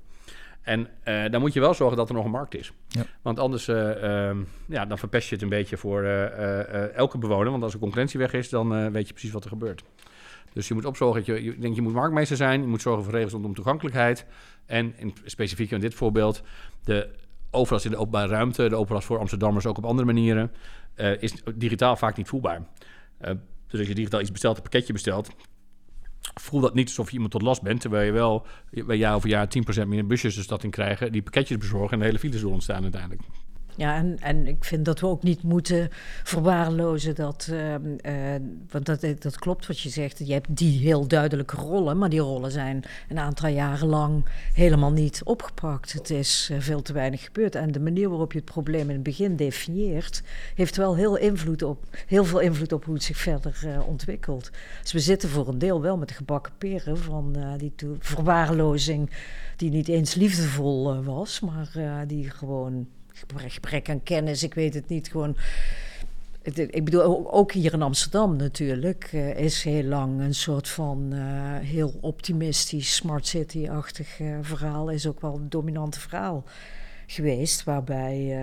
[0.62, 0.88] En
[1.30, 2.72] dan moet je wel zorgen dat er nog een markt is.
[2.88, 3.02] Ja.
[3.22, 4.30] Want anders uh,
[4.66, 6.02] ja, dan verpest je het een beetje voor
[6.94, 7.50] elke bewoner.
[7.50, 9.82] Want als de concurrentie weg is, dan weet je precies wat er gebeurt.
[10.52, 12.60] Dus je moet opzorgen dat je, je, denk, je moet marktmeester zijn.
[12.60, 14.26] Je moet zorgen voor regels rondom toegankelijkheid.
[14.66, 16.42] En in, specifiek in dit voorbeeld,
[16.84, 17.08] de
[17.54, 20.52] overlast in de openbare ruimte, de overlast voor Amsterdammers ook op andere manieren,
[20.96, 22.58] uh, is digitaal vaak niet voelbaar.
[22.58, 23.30] Uh,
[23.66, 25.30] dus als je digitaal iets bestelt, een pakketje bestelt,
[26.34, 29.28] voel dat niet alsof je iemand tot last bent, terwijl je wel bij jaar over
[29.28, 29.48] jaar
[29.82, 32.52] 10% meer busjes de stad in krijgen, die pakketjes bezorgen en de hele files zullen
[32.52, 33.22] ontstaan uiteindelijk.
[33.76, 35.88] Ja, en, en ik vind dat we ook niet moeten
[36.22, 37.48] verwaarlozen dat.
[37.50, 37.80] Uh, uh,
[38.70, 40.18] want dat, dat klopt wat je zegt.
[40.18, 44.92] Je hebt die heel duidelijke rollen, maar die rollen zijn een aantal jaren lang helemaal
[44.92, 45.92] niet opgepakt.
[45.92, 47.54] Het is uh, veel te weinig gebeurd.
[47.54, 50.22] En de manier waarop je het probleem in het begin definieert,
[50.54, 54.50] heeft wel heel, invloed op, heel veel invloed op hoe het zich verder ontwikkelt.
[54.82, 59.10] Dus we zitten voor een deel wel met de gebakken peren van die verwaarlozing,
[59.56, 62.86] die niet eens liefdevol was, maar die gewoon
[63.36, 65.10] gebrek aan kennis, ik weet het niet.
[65.10, 65.36] Gewoon.
[66.56, 71.20] Ik bedoel, ook hier in Amsterdam natuurlijk uh, is heel lang een soort van uh,
[71.58, 74.90] heel optimistisch, smart city-achtig uh, verhaal.
[74.90, 76.44] Is ook wel een dominante verhaal
[77.06, 78.36] geweest, waarbij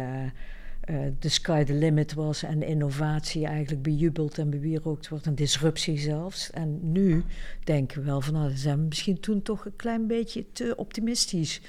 [1.20, 6.52] de sky the limit was en innovatie eigenlijk bejubeld en bewierookt wordt, en disruptie zelfs.
[6.52, 7.24] En nu
[7.64, 11.62] denken we wel van, nou, zijn misschien toen toch een klein beetje te optimistisch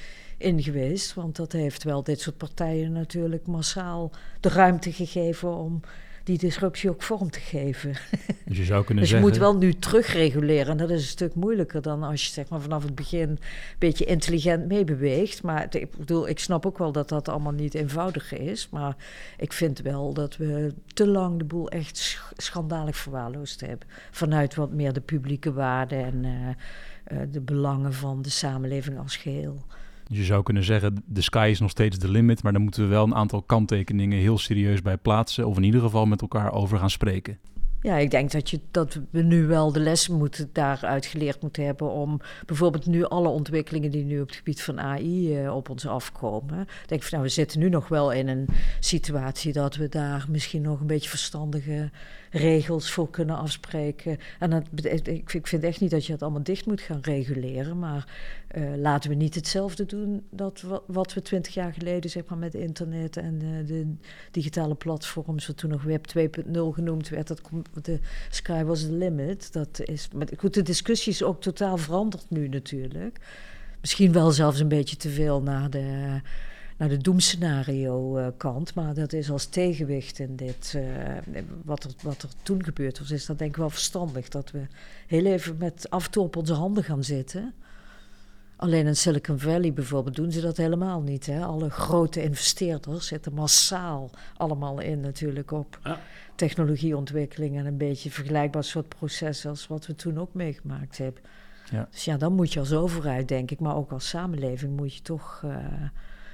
[0.43, 1.15] in geweest.
[1.15, 5.81] Want dat heeft wel dit soort partijen natuurlijk massaal de ruimte gegeven om
[6.25, 7.93] die disruptie ook vorm te geven.
[8.45, 9.35] Dus je zou kunnen dus je zeggen...
[9.35, 10.67] moet wel nu terugreguleren.
[10.67, 13.39] En dat is een stuk moeilijker dan als je zeg maar, vanaf het begin een
[13.79, 15.43] beetje intelligent meebeweegt.
[15.43, 18.69] Maar ik bedoel, ik snap ook wel dat dat allemaal niet eenvoudig is.
[18.71, 18.97] Maar
[19.37, 23.89] ik vind wel dat we te lang de boel echt schandalig verwaarloosd hebben.
[24.11, 26.49] Vanuit wat meer de publieke waarde en uh,
[27.19, 29.65] uh, de belangen van de samenleving als geheel.
[30.15, 32.89] Je zou kunnen zeggen, de sky is nog steeds de limit, maar dan moeten we
[32.89, 36.79] wel een aantal kanttekeningen heel serieus bij plaatsen, of in ieder geval met elkaar over
[36.79, 37.39] gaan spreken.
[37.81, 41.65] Ja, ik denk dat, je, dat we nu wel de lessen moeten daaruit geleerd moeten
[41.65, 45.69] hebben om bijvoorbeeld nu alle ontwikkelingen die nu op het gebied van AI uh, op
[45.69, 46.67] ons afkomen.
[46.87, 48.49] Denk van nou, we zitten nu nog wel in een
[48.81, 51.91] situatie dat we daar misschien nog een beetje verstandige
[52.33, 54.19] regels voor kunnen afspreken.
[54.39, 58.09] En dat, ik, vind echt niet dat je het allemaal dicht moet gaan reguleren, maar
[58.57, 62.55] uh, laten we niet hetzelfde doen dat wat, we twintig jaar geleden zeg maar, met
[62.55, 63.95] internet en de
[64.31, 67.41] digitale platforms, wat toen nog Web 2.0 genoemd werd, dat
[67.83, 69.53] de sky was the limit.
[69.53, 73.19] Dat is, maar goed, de discussie is ook totaal veranderd nu natuurlijk.
[73.81, 76.21] Misschien wel zelfs een beetje te veel naar de
[76.77, 78.75] naar de doemscenario-kant.
[78.75, 80.73] Maar dat is als tegenwicht in dit.
[80.77, 80.83] Uh,
[81.65, 84.29] wat, er, wat er toen gebeurd was, is dat denk ik wel verstandig.
[84.29, 84.67] Dat we
[85.07, 87.55] heel even met af en toe op onze handen gaan zitten.
[88.63, 91.27] Alleen in Silicon Valley bijvoorbeeld doen ze dat helemaal niet.
[91.27, 91.45] Hè?
[91.45, 96.01] Alle grote investeerders zitten massaal allemaal in natuurlijk op ja.
[96.35, 101.23] technologieontwikkeling en een beetje vergelijkbaar soort processen als wat we toen ook meegemaakt hebben.
[101.71, 101.89] Ja.
[101.91, 105.03] Dus ja, dan moet je als overheid, denk ik, maar ook als samenleving, moet je
[105.03, 105.57] toch uh,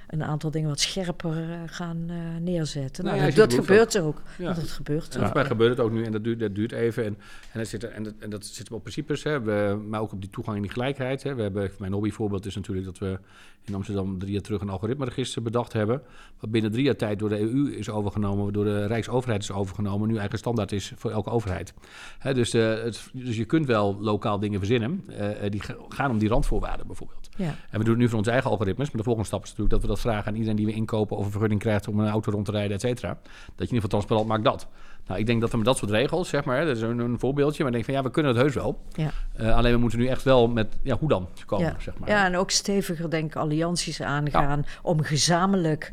[0.09, 3.05] een aantal dingen wat scherper uh, gaan uh, neerzetten.
[3.05, 4.23] Nou, nou, ja, dat gebeurt ook.
[4.39, 4.53] Ja.
[4.53, 5.13] Dat gebeurt ook.
[5.13, 7.05] Volgens mij gebeurt het ook nu en dat duurt, dat duurt even.
[7.05, 7.19] En,
[7.53, 10.21] en, dat zit, en, dat, en dat zit op principes, hè, we, maar ook op
[10.21, 11.23] die toegang en die gelijkheid.
[11.23, 11.35] Hè.
[11.35, 13.19] We hebben, mijn hobbyvoorbeeld is natuurlijk dat we
[13.65, 16.03] in Amsterdam drie jaar terug een algoritmeregister bedacht hebben.
[16.41, 20.01] Wat binnen drie jaar tijd door de EU is overgenomen, door de Rijksoverheid is overgenomen.
[20.01, 21.75] Nu eigenlijk standaard is voor elke overheid.
[22.19, 25.05] Hè, dus, uh, het, dus je kunt wel lokaal dingen verzinnen.
[25.51, 27.18] die gaan om die randvoorwaarden bijvoorbeeld.
[27.39, 27.55] Ja.
[27.71, 28.87] En we doen het nu voor onze eigen algoritmes.
[28.87, 31.17] Maar de volgende stap is natuurlijk dat we dat vragen aan iedereen die we inkopen
[31.17, 33.09] of een vergunning krijgt om een auto rond te rijden, et cetera.
[33.09, 34.69] Dat je in ieder geval transparant maakt dat.
[35.07, 37.19] Nou, ik denk dat er met dat soort regels, zeg maar, dat is een, een
[37.19, 38.81] voorbeeldje, maar ik denk van ja, we kunnen het heus wel.
[38.93, 39.11] Ja.
[39.41, 41.75] Uh, alleen we moeten nu echt wel met, ja, hoe dan komen, ja.
[41.79, 42.09] zeg maar.
[42.09, 45.93] Ja, en ook steviger, denk ik, allianties aangaan om gezamenlijk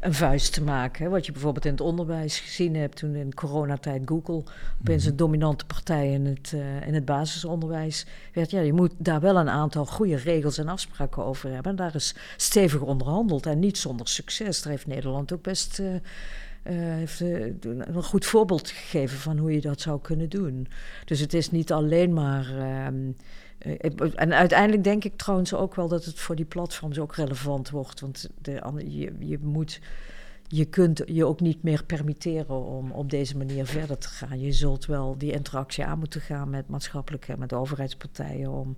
[0.00, 1.04] een vuist te maken.
[1.04, 1.10] Hè?
[1.10, 4.42] Wat je bijvoorbeeld in het onderwijs gezien hebt toen in coronatijd Google
[4.80, 8.50] opeens een dominante partij in het, uh, in het basisonderwijs werd.
[8.50, 11.70] Ja, je moet daar wel een aantal goede regels en afspraken over hebben.
[11.70, 14.62] En daar is stevig onderhandeld en niet zonder succes.
[14.62, 15.78] Daar heeft Nederland ook best...
[15.78, 16.00] Uh, uh,
[16.72, 20.68] heeft een goed voorbeeld gegeven van hoe je dat zou kunnen doen.
[21.04, 22.54] Dus het is niet alleen maar.
[22.58, 22.86] Uh,
[24.14, 28.00] en uiteindelijk denk ik trouwens ook wel dat het voor die platforms ook relevant wordt.
[28.00, 29.80] Want de, je, je, moet,
[30.46, 34.40] je kunt je ook niet meer permitteren om op deze manier verder te gaan.
[34.40, 38.50] Je zult wel die interactie aan moeten gaan met maatschappelijke, met overheidspartijen.
[38.50, 38.76] Om,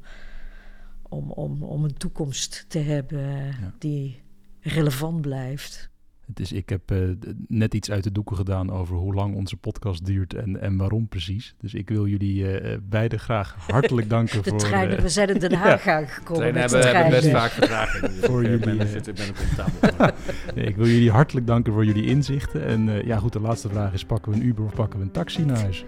[1.09, 3.75] om, om, om een toekomst te hebben ja.
[3.79, 4.23] die
[4.61, 5.91] relevant blijft.
[6.29, 7.09] Het is, ik heb uh,
[7.49, 11.09] net iets uit de doeken gedaan over hoe lang onze podcast duurt en, en waarom
[11.09, 11.55] precies.
[11.59, 14.59] Dus ik wil jullie uh, beiden graag hartelijk danken de voor...
[14.59, 15.97] Treinen, uh, we zijn in Den Haag ja.
[15.97, 16.97] aangekomen treinen hebben, trein.
[16.97, 18.07] hebben best vaak vertraging.
[18.07, 20.15] Dus voor ik jullie, ben, ik ben comfortabel.
[20.55, 22.65] nee, ik wil jullie hartelijk danken voor jullie inzichten.
[22.65, 25.11] En ja goed, de laatste vraag is, pakken we een Uber of pakken we een
[25.11, 25.85] taxi naar huis?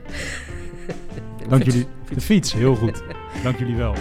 [1.48, 1.86] Dank jullie.
[2.14, 3.02] De fiets, heel goed.
[3.42, 3.94] Dank jullie wel.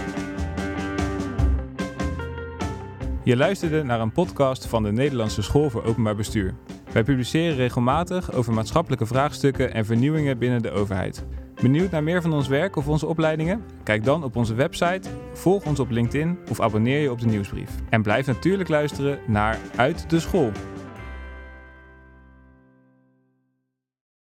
[3.30, 6.54] Je luisterde naar een podcast van de Nederlandse School voor Openbaar Bestuur.
[6.92, 11.24] Wij publiceren regelmatig over maatschappelijke vraagstukken en vernieuwingen binnen de overheid.
[11.62, 13.62] Benieuwd naar meer van ons werk of onze opleidingen?
[13.82, 17.70] Kijk dan op onze website, volg ons op LinkedIn of abonneer je op de nieuwsbrief.
[17.90, 20.52] En blijf natuurlijk luisteren naar Uit de School.